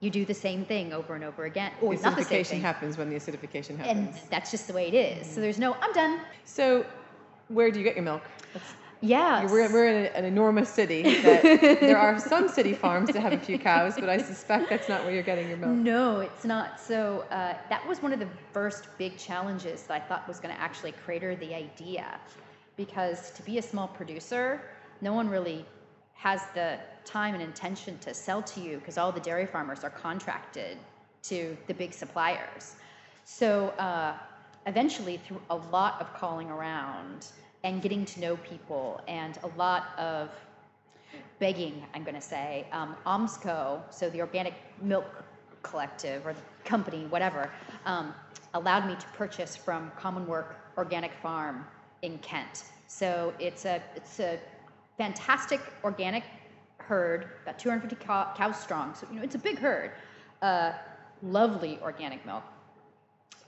you 0.00 0.10
do 0.10 0.24
the 0.24 0.34
same 0.34 0.64
thing 0.64 0.92
over 0.92 1.14
and 1.14 1.22
over 1.22 1.44
again, 1.44 1.70
or 1.80 1.94
The 1.94 2.02
the 2.02 2.08
acidification 2.08 2.46
thing. 2.46 2.60
happens 2.60 2.98
when 2.98 3.08
the 3.08 3.14
acidification 3.14 3.76
happens. 3.78 4.16
and 4.18 4.30
that's 4.30 4.50
just 4.50 4.66
the 4.66 4.72
way 4.72 4.88
it 4.88 4.94
is. 4.94 5.28
So 5.28 5.40
there's 5.40 5.60
no, 5.60 5.74
I'm 5.80 5.92
done. 5.92 6.20
So, 6.44 6.84
where 7.52 7.70
do 7.70 7.78
you 7.78 7.84
get 7.84 7.94
your 7.94 8.04
milk? 8.04 8.22
That's- 8.52 8.74
Yeah. 9.00 9.44
We're, 9.50 9.72
we're 9.72 9.88
in 9.88 10.06
an 10.14 10.24
enormous 10.24 10.68
city. 10.68 11.02
That 11.22 11.42
there 11.80 11.98
are 11.98 12.18
some 12.18 12.48
city 12.48 12.72
farms 12.72 13.10
that 13.12 13.20
have 13.20 13.32
a 13.32 13.38
few 13.38 13.58
cows, 13.58 13.94
but 13.98 14.08
I 14.08 14.18
suspect 14.18 14.70
that's 14.70 14.88
not 14.88 15.04
where 15.04 15.12
you're 15.12 15.22
getting 15.24 15.48
your 15.48 15.56
milk. 15.58 15.72
No, 15.72 16.20
it's 16.20 16.44
not. 16.44 16.80
So 16.80 17.24
uh, 17.30 17.54
that 17.68 17.86
was 17.86 18.00
one 18.02 18.12
of 18.12 18.20
the 18.20 18.28
first 18.52 18.86
big 18.98 19.16
challenges 19.18 19.82
that 19.84 19.94
I 19.94 20.00
thought 20.06 20.26
was 20.28 20.38
going 20.38 20.54
to 20.54 20.60
actually 20.60 20.92
crater 20.92 21.34
the 21.34 21.54
idea, 21.54 22.20
because 22.76 23.30
to 23.32 23.42
be 23.42 23.58
a 23.58 23.62
small 23.62 23.88
producer, 23.88 24.60
no 25.00 25.12
one 25.12 25.28
really 25.28 25.64
has 26.14 26.42
the 26.54 26.78
time 27.04 27.34
and 27.34 27.42
intention 27.42 27.98
to 27.98 28.14
sell 28.14 28.40
to 28.42 28.60
you 28.60 28.78
because 28.78 28.96
all 28.96 29.10
the 29.10 29.20
dairy 29.20 29.46
farmers 29.46 29.82
are 29.82 29.90
contracted 29.90 30.78
to 31.24 31.56
the 31.66 31.74
big 31.74 31.92
suppliers. 31.92 32.76
So 33.24 33.70
uh, 33.70 34.14
eventually, 34.66 35.16
through 35.16 35.40
a 35.50 35.56
lot 35.56 36.00
of 36.00 36.12
calling 36.14 36.48
around 36.50 37.26
and 37.64 37.80
getting 37.80 38.04
to 38.04 38.20
know 38.20 38.36
people 38.38 39.00
and 39.06 39.38
a 39.42 39.58
lot 39.58 39.98
of 39.98 40.30
begging, 41.38 41.82
I'm 41.94 42.02
going 42.02 42.14
to 42.14 42.20
say, 42.20 42.66
um, 42.72 42.96
OMSCO, 43.06 43.82
so 43.90 44.10
the 44.10 44.20
Organic 44.20 44.54
Milk 44.80 45.06
Collective 45.62 46.26
or 46.26 46.32
the 46.32 46.40
company, 46.64 47.06
whatever, 47.06 47.50
um, 47.86 48.14
allowed 48.54 48.86
me 48.86 48.94
to 48.94 49.06
purchase 49.14 49.56
from 49.56 49.90
Commonwork 49.96 50.56
Organic 50.76 51.12
Farm 51.14 51.64
in 52.02 52.18
Kent. 52.18 52.64
So 52.88 53.32
it's 53.38 53.64
a 53.64 53.82
it's 53.96 54.20
a 54.20 54.38
fantastic 54.98 55.60
organic 55.82 56.24
herd, 56.78 57.30
about 57.42 57.58
250 57.58 58.04
cow- 58.04 58.32
cows 58.36 58.60
strong. 58.60 58.94
So 58.94 59.06
you 59.10 59.16
know 59.16 59.22
it's 59.22 59.34
a 59.34 59.38
big 59.38 59.58
herd. 59.58 59.92
Uh, 60.42 60.72
lovely 61.22 61.78
organic 61.82 62.24
milk, 62.26 62.42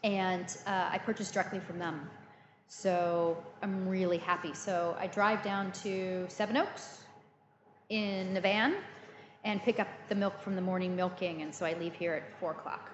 and 0.05 0.57
uh, 0.67 0.89
I 0.93 0.99
purchased 0.99 1.35
directly 1.35 1.61
from 1.61 1.79
them. 1.79 2.09
So 2.77 3.37
I'm 3.63 3.89
really 3.89 4.19
happy. 4.19 4.53
So 4.53 4.97
I 4.99 5.07
drive 5.07 5.43
down 5.43 5.71
to 5.85 6.27
Sevenoaks 6.29 6.99
in 7.89 8.35
the 8.35 8.41
van 8.41 8.75
and 9.45 9.63
pick 9.63 9.79
up 9.79 9.87
the 10.09 10.15
milk 10.15 10.41
from 10.43 10.57
the 10.57 10.61
morning 10.61 10.97
milking, 10.97 11.43
and 11.43 11.55
so 11.55 11.65
I 11.65 11.75
leave 11.75 11.95
here 11.95 12.15
at 12.15 12.39
four 12.41 12.51
o'clock 12.51 12.91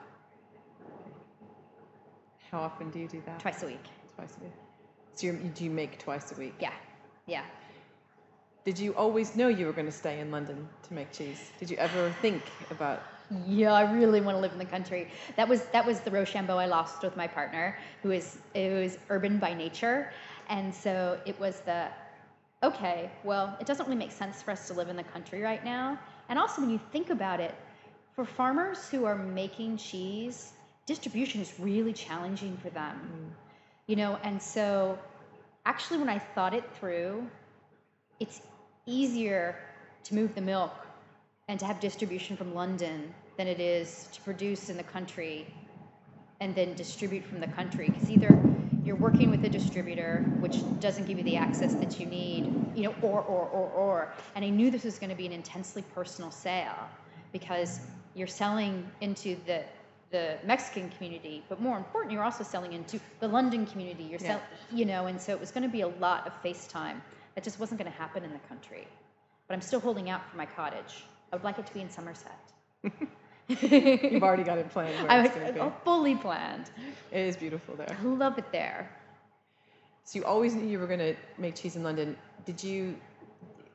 How 2.51 2.61
often 2.61 2.91
do 2.91 2.99
you 2.99 3.09
do 3.09 3.23
that? 3.27 3.41
twice 3.41 3.63
a 3.63 3.67
week. 3.67 3.85
Twice 4.15 4.37
a 4.41 4.45
week. 4.45 4.53
So 5.15 5.27
you're, 5.29 5.37
do 5.37 5.65
you 5.65 5.71
make 5.71 5.99
twice 5.99 6.31
a 6.31 6.35
week? 6.39 6.55
Yeah, 6.61 6.75
yeah. 7.27 7.45
Did 8.65 8.79
you 8.79 8.95
always 8.95 9.35
know 9.35 9.49
you 9.49 9.65
were 9.67 9.73
going 9.73 9.87
to 9.87 9.99
stay 10.05 10.21
in 10.21 10.31
London 10.31 10.69
to 10.89 10.95
make 10.95 11.11
cheese? 11.11 11.51
Did 11.59 11.71
you 11.71 11.79
ever 11.79 12.15
think 12.21 12.43
about? 12.71 13.03
Yeah, 13.47 13.73
I 13.73 13.93
really 13.93 14.21
want 14.21 14.37
to 14.37 14.41
live 14.41 14.53
in 14.53 14.59
the 14.59 14.65
country. 14.65 15.09
That 15.37 15.49
was 15.49 15.63
that 15.67 15.87
was 15.87 16.01
the 16.01 16.11
Rochambeau 16.11 16.59
I 16.59 16.67
lost 16.67 17.03
with 17.03 17.17
my 17.17 17.29
partner, 17.29 17.79
who 18.03 18.11
is 18.11 18.39
who 18.55 18.61
is 18.61 18.99
urban 19.09 19.39
by 19.39 19.55
nature, 19.55 20.13
and 20.49 20.75
so 20.75 21.19
it 21.25 21.39
was 21.39 21.61
the 21.61 21.89
okay. 22.65 23.09
Well, 23.23 23.57
it 23.61 23.67
doesn't 23.67 23.87
really 23.87 23.99
make 23.99 24.11
sense 24.11 24.43
for 24.43 24.51
us 24.51 24.67
to 24.67 24.75
live 24.75 24.89
in 24.89 24.97
the 24.97 25.05
country 25.05 25.43
right 25.43 25.65
now. 25.65 25.99
And 26.29 26.39
also, 26.41 26.61
when 26.61 26.71
you 26.71 26.81
think 26.91 27.11
about 27.11 27.39
it, 27.39 27.55
for 28.17 28.25
farmers 28.25 28.89
who 28.89 29.05
are 29.05 29.17
making 29.17 29.77
cheese, 29.77 30.53
distribution 30.87 31.41
is 31.41 31.53
really 31.61 31.93
challenging 31.93 32.57
for 32.57 32.71
them. 32.71 32.97
Mm. 32.97 33.31
You 33.87 33.97
know, 33.97 34.19
and 34.25 34.43
so 34.43 34.99
actually, 35.67 35.99
when 35.99 36.09
I 36.09 36.19
thought 36.19 36.53
it 36.53 36.65
through, 36.81 37.25
it's 38.19 38.43
easier 38.87 39.55
to 40.03 40.15
move 40.17 40.35
the 40.35 40.41
milk 40.41 40.75
and 41.51 41.59
to 41.59 41.67
have 41.67 41.81
distribution 41.81 42.37
from 42.37 42.55
London 42.55 43.13
than 43.37 43.49
it 43.49 43.59
is 43.59 44.09
to 44.13 44.21
produce 44.21 44.71
in 44.71 44.77
the 44.77 44.85
country 44.85 45.53
and 46.39 46.55
then 46.55 46.73
distribute 46.75 47.25
from 47.25 47.41
the 47.41 47.47
country. 47.49 47.91
Because 47.91 48.09
either 48.09 48.39
you're 48.85 48.95
working 48.95 49.31
with 49.31 49.43
a 49.43 49.49
distributor, 49.49 50.25
which 50.39 50.59
doesn't 50.79 51.09
give 51.09 51.19
you 51.19 51.25
the 51.25 51.37
access 51.37 51.75
that 51.75 51.99
you 51.99 52.07
need, 52.07 52.49
you 52.77 52.85
know, 52.85 52.95
or, 53.03 53.23
or, 53.23 53.49
or, 53.49 53.69
or. 53.71 54.15
And 54.37 54.45
I 54.45 54.49
knew 54.49 54.71
this 54.71 54.85
was 54.85 55.01
going 55.01 55.11
to 55.11 55.17
be 55.17 55.27
an 55.27 55.33
intensely 55.33 55.83
personal 55.93 56.31
sale 56.31 56.89
because 57.33 57.81
you're 58.15 58.29
selling 58.29 58.87
into 59.01 59.37
the 59.47 59.65
the 60.13 60.39
Mexican 60.45 60.91
community, 60.91 61.41
but 61.49 61.61
more 61.61 61.79
important, 61.79 62.13
you're 62.13 62.25
also 62.25 62.43
selling 62.43 62.73
into 62.73 62.99
the 63.21 63.29
London 63.29 63.65
community. 63.65 64.03
You're 64.03 64.19
Yeah. 64.19 64.39
sell, 64.39 64.43
you 64.73 64.85
know, 64.85 65.07
and 65.07 65.21
so 65.21 65.31
it 65.31 65.39
was 65.39 65.53
going 65.53 65.63
to 65.63 65.69
be 65.69 65.83
a 65.83 65.89
lot 65.89 66.27
of 66.27 66.33
FaceTime. 66.43 67.01
That 67.37 67.45
just 67.45 67.61
wasn't 67.61 67.79
going 67.81 67.93
to 67.93 67.97
happen 67.97 68.25
in 68.25 68.33
the 68.33 68.41
country. 68.49 68.89
But 69.47 69.55
I'm 69.55 69.61
still 69.61 69.79
holding 69.79 70.11
out 70.11 70.29
for 70.29 70.37
my 70.37 70.47
cottage. 70.47 71.05
I 71.33 71.37
would 71.37 71.45
like 71.45 71.59
it 71.59 71.67
to 71.67 71.75
be 71.75 71.81
in 71.81 71.91
Somerset. 71.91 72.39
You've 73.49 74.23
already 74.23 74.45
got 74.45 74.59
it 74.59 74.71
planned 74.71 74.97
where 75.03 75.11
I 75.11 75.25
it's 75.25 75.35
going 75.35 75.55
to 75.55 75.65
be. 75.65 75.71
fully 75.85 76.15
planned. 76.15 76.71
It 77.11 77.21
is 77.21 77.37
beautiful 77.37 77.75
there. 77.77 77.97
I 77.99 78.05
love 78.05 78.39
it 78.39 78.51
there. 78.53 78.91
So 80.05 80.19
you 80.19 80.25
always 80.25 80.55
knew 80.55 80.67
you 80.67 80.79
were 80.79 80.87
going 80.87 81.01
to 81.01 81.15
make 81.39 81.55
cheese 81.55 81.77
in 81.77 81.83
London. 81.83 82.17
Did 82.45 82.63
you 82.63 82.97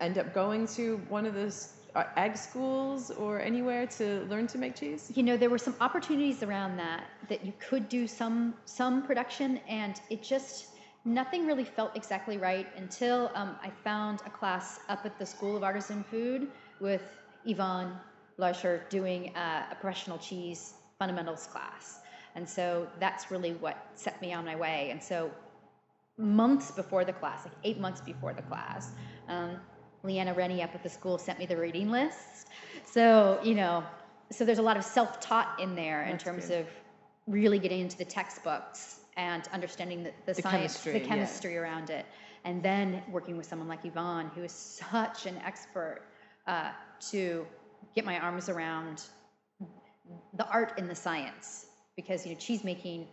end 0.02 0.18
up 0.18 0.34
going 0.34 0.68
to 0.68 0.98
one 1.08 1.26
of 1.26 1.34
those 1.34 1.74
uh, 1.96 2.04
ag 2.18 2.36
schools 2.36 3.12
or 3.12 3.39
anywhere 3.39 3.88
to 3.88 4.26
learn 4.30 4.48
to 4.48 4.58
make 4.58 4.76
cheese? 4.76 5.12
You 5.15 5.24
know, 5.24 5.38
there 5.38 5.50
were 5.50 5.58
some 5.58 5.76
opportunities 5.80 6.44
around 6.44 6.78
that 6.78 7.06
that 7.30 7.46
you 7.46 7.54
could 7.60 7.88
do 7.88 8.08
some 8.08 8.54
some 8.65 9.04
production, 9.04 9.60
and 9.68 10.00
it 10.10 10.22
just 10.24 10.68
nothing 11.06 11.46
really 11.46 11.63
felt 11.63 11.96
exactly 11.96 12.38
right 12.38 12.68
until 12.76 13.32
um, 13.36 13.56
I 13.63 13.70
found 13.84 14.22
a 14.26 14.30
class 14.30 14.80
up 14.89 15.06
at 15.06 15.18
the 15.20 15.26
School 15.26 15.56
of 15.56 15.63
Artisan 15.63 16.04
Food 16.04 16.50
with 16.80 17.04
Ivan 17.47 17.93
Larcher 18.38 18.84
doing 18.89 19.36
uh, 19.36 19.67
a 19.71 19.75
professional 19.75 20.17
cheese 20.17 20.73
fundamentals 20.99 21.47
class, 21.47 21.99
and 22.36 22.47
so 22.47 22.88
that's 22.99 23.31
really 23.31 23.53
what 23.53 23.77
set 23.95 24.21
me 24.21 24.34
on 24.34 24.45
my 24.45 24.55
way. 24.55 24.89
And 24.91 25.01
so 25.01 25.31
months 26.17 26.71
before 26.71 27.05
the 27.05 27.13
class, 27.13 27.45
like 27.45 27.53
eight 27.63 27.79
months 27.79 28.01
before 28.01 28.34
the 28.34 28.41
class, 28.41 28.91
um, 29.27 29.58
Leanna 30.03 30.34
Rennie 30.34 30.62
up 30.62 30.73
at 30.75 30.84
the 30.84 30.89
school 30.89 31.17
sent 31.17 31.39
me 31.39 31.45
the 31.45 31.58
reading 31.58 31.89
list. 31.91 32.47
So, 32.86 33.39
you 33.43 33.55
know, 33.55 33.84
so 34.31 34.45
there's 34.45 34.60
a 34.60 34.63
lot 34.63 34.77
of 34.77 34.84
self 34.84 35.19
taught 35.19 35.60
in 35.60 35.75
there 35.75 36.03
in 36.03 36.12
That's 36.12 36.23
terms 36.23 36.47
good. 36.47 36.62
of 36.62 36.67
really 37.27 37.60
getting 37.60 37.81
into 37.81 37.97
the 37.97 38.05
textbooks 38.05 38.99
and 39.17 39.47
understanding 39.53 40.03
the, 40.03 40.12
the, 40.25 40.34
The 40.34 40.41
science, 40.41 40.73
chemistry, 40.73 40.91
the 40.93 40.99
yeah. 40.99 41.08
chemistry 41.08 41.58
around 41.58 41.89
it. 41.89 42.05
And 42.43 42.62
then 42.62 43.01
working 43.12 43.38
with 43.38 43.47
someone 43.47 43.67
like 43.67 43.84
Yvonne, 43.86 44.29
who 44.36 44.43
is 44.43 44.51
such 44.51 45.25
an 45.25 45.38
expert 45.43 46.01
uh, 46.47 46.71
to 47.12 47.45
get 47.95 48.05
my 48.05 48.19
arms 48.19 48.49
around 48.49 49.03
the 50.38 50.47
art 50.49 50.73
and 50.77 50.89
the 50.89 50.95
science. 50.95 51.67
Because, 51.95 52.25
you 52.25 52.34
know, 52.34 52.39
cheese 52.39 52.63
making 52.63 53.08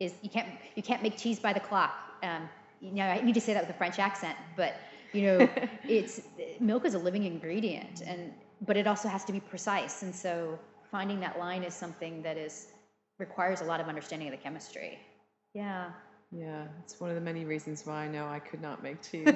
is 0.00 0.14
you 0.22 0.30
can't 0.30 0.48
you 0.74 0.82
can't 0.82 1.02
make 1.02 1.16
cheese 1.16 1.38
by 1.38 1.52
the 1.52 1.60
clock. 1.60 1.94
Um, 2.22 2.48
you 2.80 2.92
know, 2.92 3.04
I 3.04 3.20
need 3.20 3.34
to 3.34 3.40
say 3.40 3.54
that 3.54 3.62
with 3.66 3.74
a 3.74 3.78
French 3.78 3.98
accent, 3.98 4.36
but 4.56 4.74
you 5.12 5.22
know, 5.22 5.48
it's 5.84 6.22
milk 6.58 6.84
is 6.84 6.94
a 6.94 6.98
living 6.98 7.24
ingredient, 7.24 8.02
and 8.06 8.32
but 8.66 8.76
it 8.76 8.86
also 8.86 9.08
has 9.08 9.24
to 9.26 9.32
be 9.32 9.40
precise. 9.40 10.02
And 10.02 10.14
so, 10.14 10.58
finding 10.90 11.20
that 11.20 11.38
line 11.38 11.62
is 11.62 11.74
something 11.74 12.22
that 12.22 12.36
is 12.36 12.68
requires 13.18 13.60
a 13.60 13.64
lot 13.64 13.80
of 13.80 13.86
understanding 13.86 14.28
of 14.28 14.32
the 14.32 14.42
chemistry. 14.42 14.98
Yeah. 15.54 15.90
Yeah, 16.32 16.66
it's 16.82 17.00
one 17.00 17.10
of 17.10 17.16
the 17.16 17.20
many 17.20 17.44
reasons 17.44 17.84
why 17.84 18.04
I 18.04 18.08
know 18.08 18.26
I 18.26 18.38
could 18.38 18.62
not 18.62 18.82
make 18.82 19.02
cheese. 19.10 19.26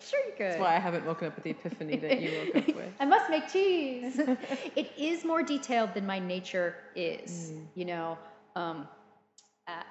Sure 0.00 0.20
you 0.26 0.32
could. 0.32 0.46
That's 0.52 0.60
why 0.60 0.76
I 0.76 0.78
haven't 0.78 1.04
woken 1.06 1.28
up 1.28 1.34
with 1.34 1.44
the 1.44 1.50
epiphany 1.50 1.96
that 1.96 2.20
you 2.20 2.30
woke 2.46 2.56
up 2.56 2.74
with. 2.74 2.92
I 3.00 3.04
must 3.04 3.30
make 3.30 3.48
cheese. 3.50 4.18
it 4.76 4.92
is 4.96 5.24
more 5.24 5.42
detailed 5.42 5.94
than 5.94 6.06
my 6.06 6.18
nature 6.18 6.74
is. 6.94 7.52
Mm. 7.52 7.66
You 7.74 7.84
know, 7.84 8.18
um, 8.54 8.88
uh, 9.68 9.82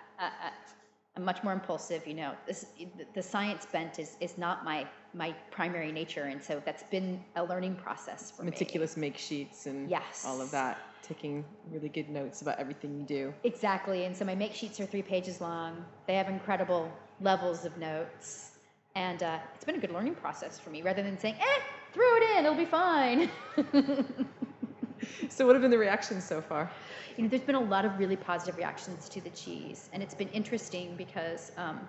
I'm 1.15 1.23
much 1.23 1.43
more 1.43 1.53
impulsive. 1.53 2.05
You 2.05 2.13
know, 2.15 2.33
this, 2.45 2.65
the- 3.13 3.21
science 3.21 3.65
bent 3.71 3.99
is 3.99 4.17
is 4.19 4.37
not 4.37 4.65
my 4.65 4.85
my 5.13 5.33
primary 5.51 5.91
nature, 5.91 6.23
and 6.23 6.43
so 6.43 6.61
that's 6.65 6.83
been 6.83 7.23
a 7.35 7.43
learning 7.43 7.75
process 7.75 8.31
for 8.31 8.43
me. 8.43 8.49
Meticulous 8.49 8.97
make 8.97 9.17
sheets 9.17 9.65
and 9.65 9.89
Yes. 9.89 10.25
all 10.27 10.41
of 10.41 10.51
that. 10.51 10.77
Taking 11.03 11.45
really 11.71 11.87
good 11.89 12.09
notes 12.09 12.41
about 12.41 12.57
everything 12.57 12.97
you 12.97 13.05
do. 13.05 13.33
Exactly. 13.43 14.05
And 14.05 14.17
so 14.17 14.25
my 14.25 14.33
make 14.35 14.53
sheets 14.53 14.79
are 14.79 14.85
three 14.87 15.03
pages 15.03 15.39
long. 15.39 15.85
They 16.07 16.15
have 16.15 16.27
incredible 16.27 16.91
levels 17.21 17.63
of 17.63 17.77
notes. 17.77 18.54
And 18.95 19.23
uh, 19.23 19.39
it's 19.53 19.65
been 19.65 19.75
a 19.75 19.79
good 19.79 19.91
learning 19.91 20.15
process 20.15 20.59
for 20.59 20.69
me 20.69 20.81
rather 20.81 21.03
than 21.03 21.19
saying, 21.19 21.35
eh, 21.39 21.61
throw 21.93 22.15
it 22.15 22.37
in, 22.37 22.45
it'll 22.45 22.57
be 22.57 22.65
fine. 22.65 23.29
So, 25.29 25.45
what 25.45 25.53
have 25.53 25.61
been 25.61 25.71
the 25.71 25.77
reactions 25.77 26.23
so 26.23 26.41
far? 26.41 26.71
you 27.17 27.23
know, 27.23 27.29
there's 27.29 27.41
been 27.43 27.55
a 27.55 27.59
lot 27.59 27.85
of 27.85 27.97
really 27.97 28.15
positive 28.15 28.57
reactions 28.57 29.07
to 29.09 29.21
the 29.21 29.29
cheese. 29.29 29.89
And 29.93 30.03
it's 30.03 30.13
been 30.13 30.29
interesting 30.29 30.95
because, 30.97 31.51
um, 31.57 31.79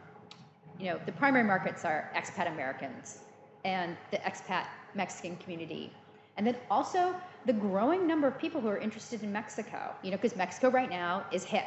you 0.78 0.86
know, 0.86 1.00
the 1.04 1.12
primary 1.12 1.44
markets 1.44 1.84
are 1.84 2.10
expat 2.14 2.52
Americans 2.52 3.18
and 3.64 3.96
the 4.10 4.18
expat 4.18 4.66
Mexican 4.94 5.36
community. 5.36 5.92
And 6.36 6.46
then 6.46 6.56
also 6.70 7.14
the 7.46 7.52
growing 7.52 8.06
number 8.06 8.28
of 8.28 8.38
people 8.38 8.60
who 8.60 8.68
are 8.68 8.78
interested 8.78 9.22
in 9.22 9.32
Mexico, 9.32 9.94
you 10.02 10.10
know, 10.10 10.16
because 10.16 10.36
Mexico 10.36 10.70
right 10.70 10.90
now 10.90 11.24
is 11.32 11.42
hip. 11.42 11.64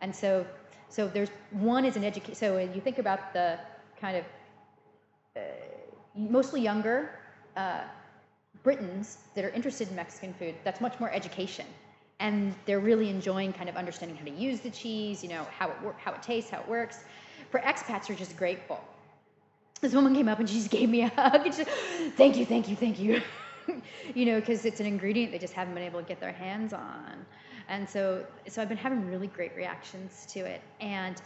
And 0.00 0.14
so, 0.14 0.44
so 0.88 1.06
there's 1.06 1.30
one 1.50 1.84
is 1.84 1.96
an 1.96 2.04
education. 2.04 2.34
So 2.34 2.54
when 2.56 2.74
you 2.74 2.80
think 2.80 2.98
about 2.98 3.32
the 3.32 3.58
kind 4.00 4.16
of 4.16 4.24
mostly 6.14 6.60
younger 6.60 7.10
uh, 7.56 7.82
Britons 8.62 9.18
that 9.34 9.44
are 9.44 9.50
interested 9.50 9.88
in 9.88 9.96
Mexican 9.96 10.34
food, 10.34 10.54
that's 10.64 10.80
much 10.80 10.98
more 10.98 11.10
education. 11.10 11.66
And 12.20 12.54
they're 12.66 12.80
really 12.80 13.08
enjoying 13.08 13.52
kind 13.52 13.68
of 13.68 13.76
understanding 13.76 14.16
how 14.16 14.24
to 14.24 14.30
use 14.32 14.60
the 14.60 14.70
cheese, 14.70 15.22
you 15.22 15.28
know, 15.28 15.46
how 15.56 15.70
it 15.70 15.80
work, 15.82 15.98
how 16.00 16.12
it 16.12 16.22
tastes, 16.22 16.50
how 16.50 16.60
it 16.60 16.68
works. 16.68 17.04
For 17.50 17.60
expats, 17.60 18.10
are 18.10 18.14
just 18.14 18.36
grateful. 18.36 18.82
This 19.80 19.94
woman 19.94 20.14
came 20.14 20.28
up 20.28 20.40
and 20.40 20.48
she 20.48 20.56
just 20.56 20.70
gave 20.78 20.88
me 20.88 21.02
a 21.02 21.08
hug 21.08 21.46
and 21.46 21.54
she 21.54 21.64
said, 21.64 21.68
"Thank 22.16 22.36
you, 22.36 22.44
thank 22.44 22.68
you, 22.68 22.74
thank 22.74 22.98
you." 22.98 23.22
you 24.14 24.26
know, 24.26 24.40
because 24.40 24.64
it's 24.64 24.80
an 24.80 24.86
ingredient 24.86 25.30
they 25.30 25.38
just 25.38 25.54
haven't 25.54 25.74
been 25.74 25.84
able 25.84 26.00
to 26.00 26.06
get 26.06 26.20
their 26.20 26.32
hands 26.32 26.72
on. 26.72 27.26
And 27.68 27.88
so, 27.88 28.26
so 28.48 28.62
I've 28.62 28.68
been 28.68 28.78
having 28.78 29.06
really 29.06 29.26
great 29.28 29.54
reactions 29.54 30.26
to 30.30 30.40
it 30.40 30.62
and 30.80 31.20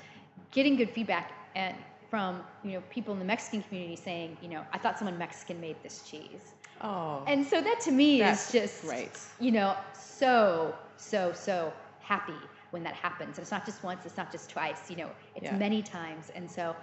getting 0.51 0.77
good 0.77 0.91
feedback 0.91 1.33
and 1.55 1.77
from 2.13 2.43
you 2.63 2.73
know 2.73 2.83
people 2.97 3.15
in 3.15 3.19
the 3.25 3.25
Mexican 3.35 3.63
community 3.63 3.97
saying, 3.97 4.37
you 4.43 4.51
know, 4.55 4.63
I 4.75 4.79
thought 4.79 4.99
someone 4.99 5.17
Mexican 5.17 5.59
made 5.67 5.77
this 5.83 5.97
cheese. 6.09 6.45
Oh, 6.83 7.23
And 7.27 7.47
so 7.47 7.57
that 7.63 7.81
to 7.87 7.91
me 7.91 8.21
is 8.23 8.53
just 8.53 8.83
great. 8.83 9.19
You 9.41 9.53
know, 9.59 9.71
so 9.95 10.75
so 10.99 11.33
so 11.33 11.73
happy 12.01 12.41
when 12.73 12.83
that 12.85 12.95
happens. 13.07 13.39
And 13.39 13.43
it's 13.45 13.51
not 13.57 13.65
just 13.65 13.83
once, 13.83 14.05
it's 14.05 14.19
not 14.23 14.31
just 14.37 14.51
twice. 14.51 14.91
You 14.91 14.97
know, 15.01 15.11
it's 15.37 15.51
Yeah. 15.51 15.57
many 15.67 15.81
times. 15.83 16.31
And 16.37 16.51
so 16.51 16.77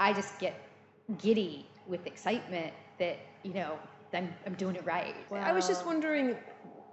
I 0.00 0.12
just 0.12 0.38
get 0.38 0.54
giddy 1.18 1.66
with 1.86 2.06
excitement 2.06 2.72
that 2.98 3.16
you 3.42 3.54
know 3.54 3.78
I'm 4.12 4.28
I'm 4.46 4.56
doing 4.64 4.76
it 4.76 4.84
right. 4.84 5.16
I 5.50 5.52
was 5.52 5.66
just 5.66 5.86
wondering 5.86 6.36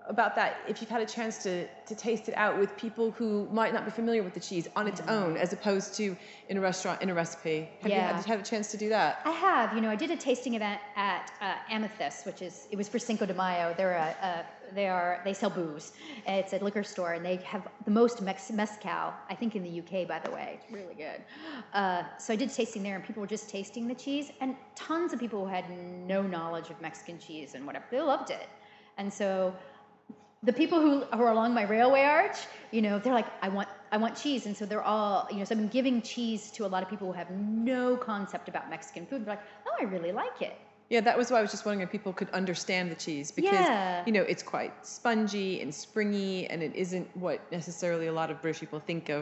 about 0.07 0.35
that 0.35 0.57
if 0.67 0.81
you've 0.81 0.89
had 0.89 1.01
a 1.01 1.05
chance 1.05 1.43
to, 1.43 1.67
to 1.85 1.95
taste 1.95 2.27
it 2.27 2.35
out 2.35 2.57
with 2.57 2.75
people 2.75 3.11
who 3.11 3.47
might 3.51 3.73
not 3.73 3.85
be 3.85 3.91
familiar 3.91 4.23
with 4.23 4.33
the 4.33 4.39
cheese 4.39 4.67
on 4.75 4.87
its 4.87 4.99
own 5.07 5.37
as 5.37 5.53
opposed 5.53 5.93
to 5.95 6.17
in 6.49 6.57
a 6.57 6.61
restaurant 6.61 7.01
in 7.01 7.09
a 7.09 7.13
recipe 7.13 7.69
have 7.81 7.91
you 7.91 7.97
Yeah. 7.97 8.15
had, 8.17 8.25
had 8.25 8.39
a 8.39 8.43
chance 8.43 8.71
to 8.71 8.77
do 8.77 8.89
that 8.89 9.21
I 9.25 9.31
have, 9.31 9.73
you 9.75 9.81
know, 9.81 9.89
I 9.89 9.95
did 9.95 10.09
a 10.11 10.15
tasting 10.17 10.55
event 10.55 10.81
at 10.95 11.31
uh, 11.41 11.53
Amathus, 11.69 12.25
which 12.25 12.41
is 12.41 12.67
it 12.71 12.77
was 12.77 12.87
for 12.89 12.99
Cinco 12.99 13.25
de 13.25 13.33
Mayo. 13.33 13.73
They're 13.77 13.93
a, 13.93 14.15
a 14.25 14.45
they 14.73 14.87
are 14.87 15.21
they 15.25 15.33
sell 15.33 15.49
booze. 15.49 15.91
It's 16.25 16.53
a 16.53 16.59
liquor 16.59 16.83
store, 16.83 17.13
and 17.13 17.25
they 17.25 17.35
have 17.37 17.67
the 17.85 17.91
most 17.91 18.21
mex- 18.21 18.51
mezcal, 18.51 19.13
I 19.29 19.35
think, 19.35 19.55
in 19.55 19.63
the 19.63 19.79
UK. 19.81 20.07
By 20.07 20.19
the 20.19 20.31
way, 20.31 20.59
it's 20.61 20.71
really 20.71 20.95
good. 20.95 21.21
Uh, 21.73 22.03
so 22.17 22.33
I 22.33 22.37
did 22.37 22.51
tasting 22.53 22.81
there, 22.83 22.95
and 22.95 23.03
people 23.03 23.21
were 23.21 23.27
just 23.27 23.49
tasting 23.49 23.87
the 23.87 23.95
cheese, 23.95 24.31
and 24.39 24.55
tons 24.75 25.11
of 25.13 25.19
people 25.19 25.43
who 25.45 25.51
had 25.51 25.65
no 26.07 26.21
knowledge 26.21 26.69
of 26.69 26.79
Mexican 26.81 27.19
cheese 27.19 27.53
and 27.55 27.65
whatever 27.67 27.85
they 27.91 27.99
loved 28.01 28.29
it, 28.31 28.47
and 28.97 29.11
so 29.11 29.53
the 30.43 30.53
people 30.53 30.79
who, 30.81 31.01
who 31.01 31.21
are 31.23 31.31
along 31.31 31.53
my 31.53 31.63
railway 31.63 32.01
arch, 32.01 32.37
you 32.71 32.81
know, 32.81 32.97
they're 32.99 33.13
like, 33.13 33.27
I 33.43 33.49
want, 33.49 33.69
I 33.91 33.97
want 33.97 34.15
cheese, 34.15 34.45
and 34.47 34.55
so 34.57 34.65
they're 34.65 34.81
all, 34.81 35.27
you 35.29 35.37
know, 35.37 35.43
so 35.43 35.53
I've 35.53 35.59
been 35.59 35.67
giving 35.67 36.01
cheese 36.01 36.49
to 36.51 36.65
a 36.65 36.69
lot 36.73 36.81
of 36.81 36.89
people 36.89 37.07
who 37.07 37.13
have 37.13 37.29
no 37.29 37.95
concept 37.95 38.49
about 38.49 38.69
Mexican 38.69 39.05
food. 39.05 39.21
They're 39.25 39.35
like, 39.35 39.43
oh, 39.67 39.71
I 39.79 39.83
really 39.85 40.11
like 40.11 40.41
it. 40.41 40.57
yeah 40.89 40.99
that 41.07 41.17
was 41.21 41.27
why 41.31 41.37
i 41.39 41.43
was 41.45 41.51
just 41.55 41.63
wondering 41.65 41.83
if 41.87 41.91
people 41.97 42.11
could 42.19 42.29
understand 42.41 42.85
the 42.93 42.99
cheese 43.05 43.27
because 43.39 43.65
Yeah. 43.67 44.03
you 44.07 44.13
know 44.15 44.25
it's 44.33 44.43
quite 44.55 44.73
spongy 44.95 45.51
and 45.61 45.69
springy 45.83 46.47
and 46.51 46.59
it 46.67 46.73
isn't 46.85 47.07
what 47.25 47.37
necessarily 47.59 48.07
a 48.13 48.15
lot 48.21 48.29
of 48.33 48.35
british 48.43 48.59
people 48.63 48.81
think 48.91 49.03
of 49.17 49.21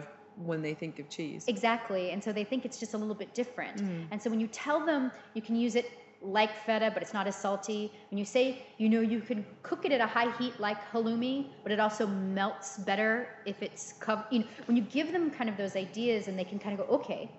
when 0.50 0.60
they 0.66 0.74
think 0.82 0.94
of 1.02 1.06
cheese 1.18 1.42
Exactly, 1.56 2.04
and 2.14 2.20
so 2.26 2.30
they 2.40 2.46
think 2.52 2.62
it's 2.68 2.80
just 2.84 2.94
a 2.98 3.00
little 3.04 3.20
bit 3.24 3.32
different. 3.42 3.78
Mm. 3.78 4.06
And 4.12 4.18
so 4.22 4.28
when 4.34 4.40
you 4.44 4.48
tell 4.66 4.80
them 4.92 5.02
you 5.36 5.42
can 5.48 5.56
use 5.66 5.76
it 5.82 5.88
like 6.22 6.54
feta, 6.66 6.92
but 6.94 7.02
it's 7.02 7.14
not 7.14 7.28
as 7.28 7.36
salty. 7.36 7.92
When 8.10 8.18
you 8.18 8.26
say, 8.26 8.66
you 8.78 8.90
know, 8.90 9.02
you 9.02 9.22
can 9.22 9.46
cook 9.64 9.86
it 9.86 9.92
at 9.92 10.02
a 10.02 10.08
high 10.08 10.32
heat 10.38 10.60
like 10.60 10.78
halloumi, 10.92 11.48
but 11.64 11.72
it 11.72 11.80
also 11.80 12.06
melts 12.08 12.78
better 12.80 13.30
if 13.46 13.62
it's 13.62 13.94
covered. 13.94 14.26
You 14.32 14.40
know, 14.40 14.46
when 14.66 14.76
you 14.78 14.84
give 14.84 15.12
them 15.12 15.32
kind 15.32 15.50
of 15.50 15.58
those 15.58 15.76
ideas, 15.76 16.28
and 16.28 16.38
they 16.38 16.44
can 16.44 16.60
kind 16.60 16.80
of 16.80 16.86
go, 16.86 16.94
okay, 16.96 17.32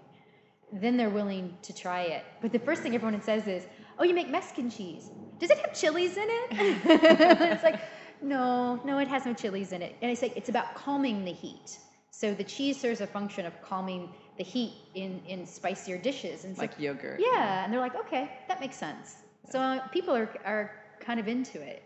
then 0.73 0.97
they're 0.97 1.11
willing 1.11 1.57
to 1.62 1.73
try 1.75 2.03
it. 2.03 2.25
But 2.40 2.53
the 2.53 2.59
first 2.59 2.83
thing 2.83 2.95
everyone 2.95 3.21
says 3.23 3.47
is, 3.47 3.66
"Oh, 3.99 4.05
you 4.05 4.14
make 4.14 4.31
Mexican 4.31 4.71
cheese. 4.71 5.11
Does 5.38 5.51
it 5.51 5.59
have 5.59 5.75
chilies 5.75 6.16
in 6.16 6.29
it?" 6.29 6.49
it's 7.53 7.62
like, 7.64 7.81
no, 8.23 8.81
no, 8.85 8.99
it 8.99 9.09
has 9.09 9.27
no 9.27 9.35
chilies 9.35 9.73
in 9.73 9.83
it. 9.83 9.97
And 10.03 10.11
I 10.11 10.14
say 10.14 10.33
it's 10.37 10.49
about 10.49 10.75
calming 10.75 11.25
the 11.25 11.33
heat. 11.33 11.79
So 12.11 12.35
the 12.35 12.45
cheese 12.45 12.81
serves 12.81 13.01
a 13.01 13.07
function 13.07 13.47
of 13.47 13.61
calming 13.62 14.11
the 14.37 14.45
heat 14.45 14.73
in 14.95 15.21
in 15.27 15.47
spicier 15.47 15.99
dishes. 15.99 16.45
And 16.45 16.57
like 16.59 16.79
yogurt 16.79 17.21
yeah, 17.21 17.64
and 17.64 17.73
they're 17.73 17.81
like, 17.81 17.97
okay, 17.97 18.31
that 18.49 18.61
makes 18.61 18.77
sense. 18.77 19.16
So 19.51 19.59
uh, 19.59 19.88
people 19.88 20.14
are 20.14 20.31
are 20.45 20.73
kind 21.01 21.21
of 21.21 21.29
into 21.29 21.61
it. 21.61 21.83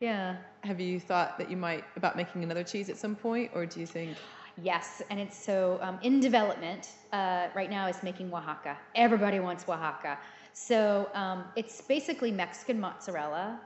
Yeah. 0.00 0.36
have 0.62 0.80
you 0.80 0.98
thought 0.98 1.36
that 1.36 1.50
you 1.50 1.58
might 1.58 1.84
about 1.94 2.16
making 2.16 2.42
another 2.42 2.64
cheese 2.64 2.88
at 2.88 2.96
some 2.96 3.14
point 3.14 3.50
or 3.54 3.66
do 3.66 3.80
you 3.80 3.86
think 3.86 4.16
Yes, 4.62 5.00
and 5.10 5.18
it's 5.18 5.38
so 5.42 5.78
um, 5.80 5.98
in 6.02 6.20
development 6.20 6.90
uh, 7.12 7.48
right 7.54 7.70
now 7.70 7.86
is 7.86 8.02
making 8.02 8.32
Oaxaca. 8.32 8.76
Everybody 8.94 9.40
wants 9.40 9.64
Oaxaca. 9.64 10.18
So 10.52 11.08
um, 11.14 11.44
it's 11.56 11.80
basically 11.80 12.30
Mexican 12.30 12.78
mozzarella, 12.80 13.60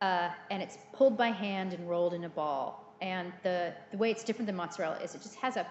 uh, 0.00 0.30
and 0.50 0.62
it's 0.62 0.78
pulled 0.92 1.18
by 1.18 1.28
hand 1.28 1.72
and 1.72 1.88
rolled 1.88 2.14
in 2.14 2.24
a 2.24 2.28
ball. 2.28 2.94
And 3.00 3.32
the 3.42 3.72
the 3.90 3.98
way 3.98 4.10
it's 4.10 4.24
different 4.24 4.46
than 4.46 4.56
mozzarella 4.56 4.98
is 5.02 5.14
it 5.14 5.22
just 5.22 5.36
has 5.36 5.56
a 5.56 5.66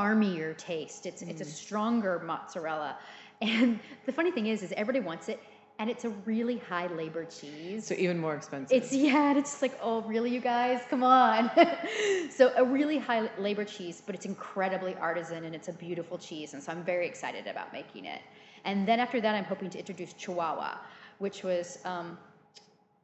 farmier 0.00 0.54
taste. 0.54 1.04
It's 1.06 1.22
it's 1.22 1.40
a 1.40 1.44
stronger 1.44 2.20
mozzarella. 2.24 2.96
And 3.42 3.80
the 4.04 4.12
funny 4.12 4.30
thing 4.30 4.48
is, 4.48 4.62
is 4.62 4.70
everybody 4.72 5.02
wants 5.02 5.30
it, 5.30 5.40
and 5.78 5.88
it's 5.88 6.04
a 6.04 6.10
really 6.26 6.58
high 6.58 6.88
labor 6.88 7.24
cheese. 7.24 7.86
so 7.86 7.94
even 7.94 8.18
more 8.18 8.34
expensive 8.34 8.76
It's 8.76 8.92
yeah, 8.92 9.30
and 9.30 9.38
it's 9.38 9.52
just 9.52 9.62
like, 9.62 9.78
oh, 9.82 10.02
really, 10.02 10.30
you 10.30 10.40
guys? 10.40 10.82
Come 10.90 11.02
on. 11.02 11.50
so 12.30 12.52
a 12.58 12.62
really 12.62 12.98
high 12.98 13.30
labor 13.38 13.64
cheese, 13.64 14.02
but 14.04 14.14
it's 14.14 14.26
incredibly 14.26 14.94
artisan 14.96 15.44
and 15.46 15.54
it's 15.54 15.68
a 15.68 15.72
beautiful 15.72 16.18
cheese, 16.18 16.52
and 16.52 16.62
so 16.62 16.70
I'm 16.72 16.84
very 16.84 17.06
excited 17.06 17.46
about 17.46 17.72
making 17.72 18.04
it. 18.04 18.20
And 18.66 18.86
then 18.86 19.00
after 19.00 19.22
that, 19.22 19.34
I'm 19.34 19.48
hoping 19.52 19.70
to 19.70 19.78
introduce 19.78 20.12
Chihuahua, 20.12 20.72
which 21.16 21.42
was, 21.42 21.78
um, 21.86 22.18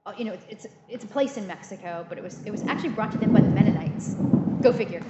uh, 0.05 0.13
you 0.19 0.27
know, 0.27 0.35
it's, 0.35 0.47
it's 0.55 0.67
it's 0.95 1.05
a 1.05 1.13
place 1.17 1.39
in 1.39 1.47
Mexico, 1.47 2.05
but 2.11 2.19
it 2.19 2.25
was 2.29 2.45
it 2.45 2.51
was 2.51 2.63
actually 2.65 2.91
brought 2.99 3.13
to 3.13 3.19
them 3.23 3.33
by 3.33 3.41
the 3.41 3.53
Mennonites. 3.59 4.17
Go 4.61 4.71
figure. 4.71 5.03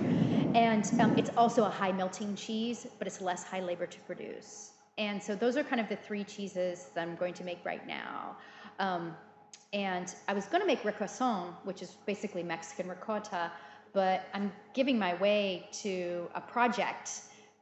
And 0.56 0.90
um, 1.00 1.12
it's 1.18 1.28
also 1.36 1.66
a 1.66 1.68
high 1.68 1.92
melting 1.92 2.34
cheese, 2.34 2.86
but 2.98 3.06
it's 3.06 3.20
less 3.20 3.44
high 3.44 3.60
labor 3.60 3.84
to 3.84 4.00
produce. 4.00 4.72
And 4.96 5.22
so 5.22 5.34
those 5.34 5.58
are 5.58 5.62
kind 5.62 5.82
of 5.82 5.88
the 5.90 5.96
three 5.96 6.24
cheeses 6.24 6.86
that 6.94 7.06
I'm 7.06 7.14
going 7.16 7.34
to 7.34 7.44
make 7.44 7.58
right 7.62 7.86
now. 7.86 8.38
Um, 8.78 9.14
and 9.74 10.14
I 10.28 10.32
was 10.32 10.46
going 10.46 10.62
to 10.62 10.66
make 10.66 10.82
requesón, 10.82 11.52
which 11.64 11.82
is 11.82 11.98
basically 12.06 12.42
Mexican 12.42 12.88
ricotta, 12.88 13.52
but 13.92 14.28
I'm 14.32 14.50
giving 14.72 14.98
my 14.98 15.12
whey 15.16 15.68
to 15.82 16.26
a 16.34 16.40
project 16.40 17.10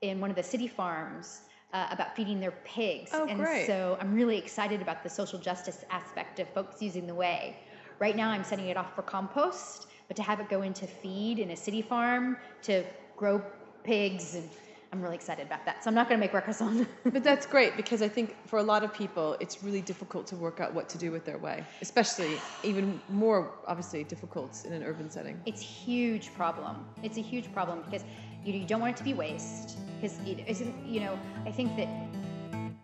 in 0.00 0.20
one 0.20 0.30
of 0.30 0.37
the 0.37 0.42
city 0.44 0.68
farms 0.68 1.40
uh, 1.72 1.88
about 1.90 2.14
feeding 2.14 2.38
their 2.38 2.54
pigs. 2.64 3.11
Oh, 3.12 3.26
and 3.26 3.40
great. 3.40 3.66
so 3.66 3.98
I'm 4.00 4.14
really 4.14 4.38
excited 4.38 4.80
about 4.80 5.02
the 5.02 5.11
social 5.11 5.40
justice 5.40 5.85
aspect 5.90 6.38
of 6.38 6.48
folks 6.50 6.80
using 6.80 7.09
the 7.09 7.14
whey. 7.14 7.57
Right 7.98 8.14
now, 8.14 8.30
I'm 8.30 8.44
sending 8.44 8.68
it 8.68 8.76
off 8.76 8.94
for 8.94 9.02
compost, 9.02 9.88
but 10.08 10.16
to 10.16 10.22
have 10.22 10.40
it 10.40 10.48
go 10.48 10.62
into 10.62 10.86
feed 10.86 11.38
in 11.38 11.50
a 11.50 11.56
city 11.56 11.82
farm 11.82 12.36
to 12.62 12.84
grow 13.16 13.42
pigs, 13.82 14.34
and 14.34 14.48
I'm 14.92 15.02
really 15.02 15.16
excited 15.16 15.46
about 15.46 15.64
that. 15.64 15.82
So 15.82 15.88
I'm 15.88 15.94
not 15.94 16.08
going 16.08 16.20
to 16.20 16.24
make 16.26 16.32
requesón. 16.32 16.86
But 17.12 17.24
that's 17.24 17.46
great 17.46 17.76
because 17.76 18.00
I 18.02 18.08
think 18.08 18.36
for 18.46 18.58
a 18.58 18.62
lot 18.62 18.84
of 18.84 18.94
people, 18.94 19.36
it's 19.40 19.62
really 19.62 19.80
difficult 19.80 20.26
to 20.28 20.36
work 20.36 20.60
out 20.60 20.72
what 20.72 20.88
to 20.90 20.98
do 20.98 21.10
with 21.10 21.24
their 21.24 21.38
whey, 21.38 21.64
especially 21.82 22.38
even 22.62 23.00
more 23.08 23.50
obviously 23.66 24.04
difficult 24.04 24.64
in 24.64 24.72
an 24.72 24.82
urban 24.82 25.10
setting. 25.10 25.40
it's 25.46 25.60
huge 25.60 26.32
problem. 26.34 26.84
It's 27.02 27.18
a 27.18 27.22
huge 27.22 27.52
problem 27.52 27.82
because 27.84 28.04
you, 28.44 28.52
you 28.52 28.66
don't 28.66 28.80
want 28.80 28.94
it 28.94 28.98
to 28.98 29.04
be 29.04 29.14
waste. 29.14 29.78
Because 30.00 30.18
it 30.26 30.44
isn't, 30.46 30.74
you 30.86 31.00
know, 31.00 31.18
I 31.46 31.50
think 31.50 31.76
that 31.76 31.88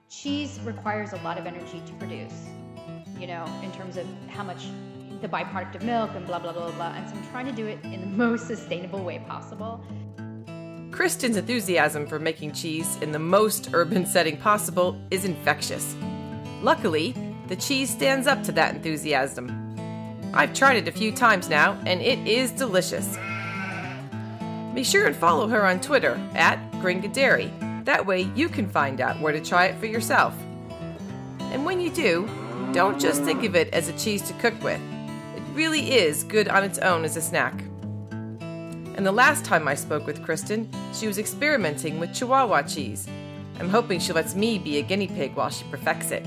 cheese 0.08 0.58
requires 0.64 1.12
a 1.12 1.16
lot 1.18 1.38
of 1.38 1.46
energy 1.46 1.82
to 1.86 1.92
produce, 1.94 2.46
you 3.18 3.26
know, 3.26 3.44
in 3.62 3.70
terms 3.72 3.96
of 3.96 4.06
how 4.28 4.42
much 4.42 4.66
the 5.20 5.28
byproduct 5.28 5.76
of 5.76 5.82
milk 5.82 6.10
and 6.14 6.26
blah, 6.26 6.38
blah, 6.38 6.52
blah, 6.52 6.70
blah. 6.72 6.92
And 6.94 7.08
so 7.08 7.16
I'm 7.16 7.26
trying 7.30 7.46
to 7.46 7.52
do 7.52 7.66
it 7.66 7.78
in 7.84 8.00
the 8.00 8.06
most 8.24 8.46
sustainable 8.46 9.02
way 9.04 9.18
possible. 9.28 9.84
Kristen's 10.90 11.36
enthusiasm 11.36 12.06
for 12.06 12.18
making 12.18 12.52
cheese 12.52 12.96
in 13.00 13.12
the 13.12 13.18
most 13.18 13.70
urban 13.72 14.04
setting 14.04 14.36
possible 14.36 15.00
is 15.10 15.24
infectious. 15.24 15.94
Luckily, 16.62 17.14
the 17.48 17.56
cheese 17.56 17.90
stands 17.90 18.26
up 18.26 18.42
to 18.44 18.52
that 18.52 18.74
enthusiasm. 18.74 19.56
I've 20.34 20.52
tried 20.52 20.76
it 20.76 20.88
a 20.88 20.92
few 20.92 21.10
times 21.12 21.48
now, 21.48 21.80
and 21.86 22.00
it 22.00 22.18
is 22.26 22.50
delicious. 22.50 23.16
Be 24.74 24.84
sure 24.84 25.06
and 25.06 25.16
follow 25.16 25.48
her 25.48 25.66
on 25.66 25.80
Twitter 25.80 26.20
at 26.34 26.58
Gringa 26.74 27.12
Dairy. 27.12 27.52
That 27.84 28.06
way 28.06 28.30
you 28.36 28.48
can 28.48 28.68
find 28.68 29.00
out 29.00 29.20
where 29.20 29.32
to 29.32 29.40
try 29.40 29.66
it 29.66 29.78
for 29.78 29.86
yourself. 29.86 30.34
And 31.40 31.64
when 31.64 31.80
you 31.80 31.90
do, 31.90 32.28
don't 32.72 33.00
just 33.00 33.22
think 33.22 33.42
of 33.42 33.56
it 33.56 33.68
as 33.72 33.88
a 33.88 33.98
cheese 33.98 34.22
to 34.22 34.34
cook 34.34 34.54
with. 34.62 34.80
Really 35.52 35.92
is 35.92 36.24
good 36.24 36.48
on 36.48 36.62
its 36.62 36.78
own 36.78 37.04
as 37.04 37.16
a 37.16 37.20
snack. 37.20 37.64
And 38.40 39.04
the 39.04 39.12
last 39.12 39.44
time 39.44 39.66
I 39.66 39.74
spoke 39.74 40.06
with 40.06 40.22
Kristen, 40.22 40.70
she 40.92 41.06
was 41.06 41.18
experimenting 41.18 41.98
with 41.98 42.14
Chihuahua 42.14 42.62
cheese. 42.62 43.08
I'm 43.58 43.68
hoping 43.68 43.98
she 43.98 44.12
lets 44.12 44.34
me 44.34 44.58
be 44.58 44.78
a 44.78 44.82
guinea 44.82 45.08
pig 45.08 45.34
while 45.34 45.50
she 45.50 45.64
perfects 45.64 46.12
it. 46.12 46.24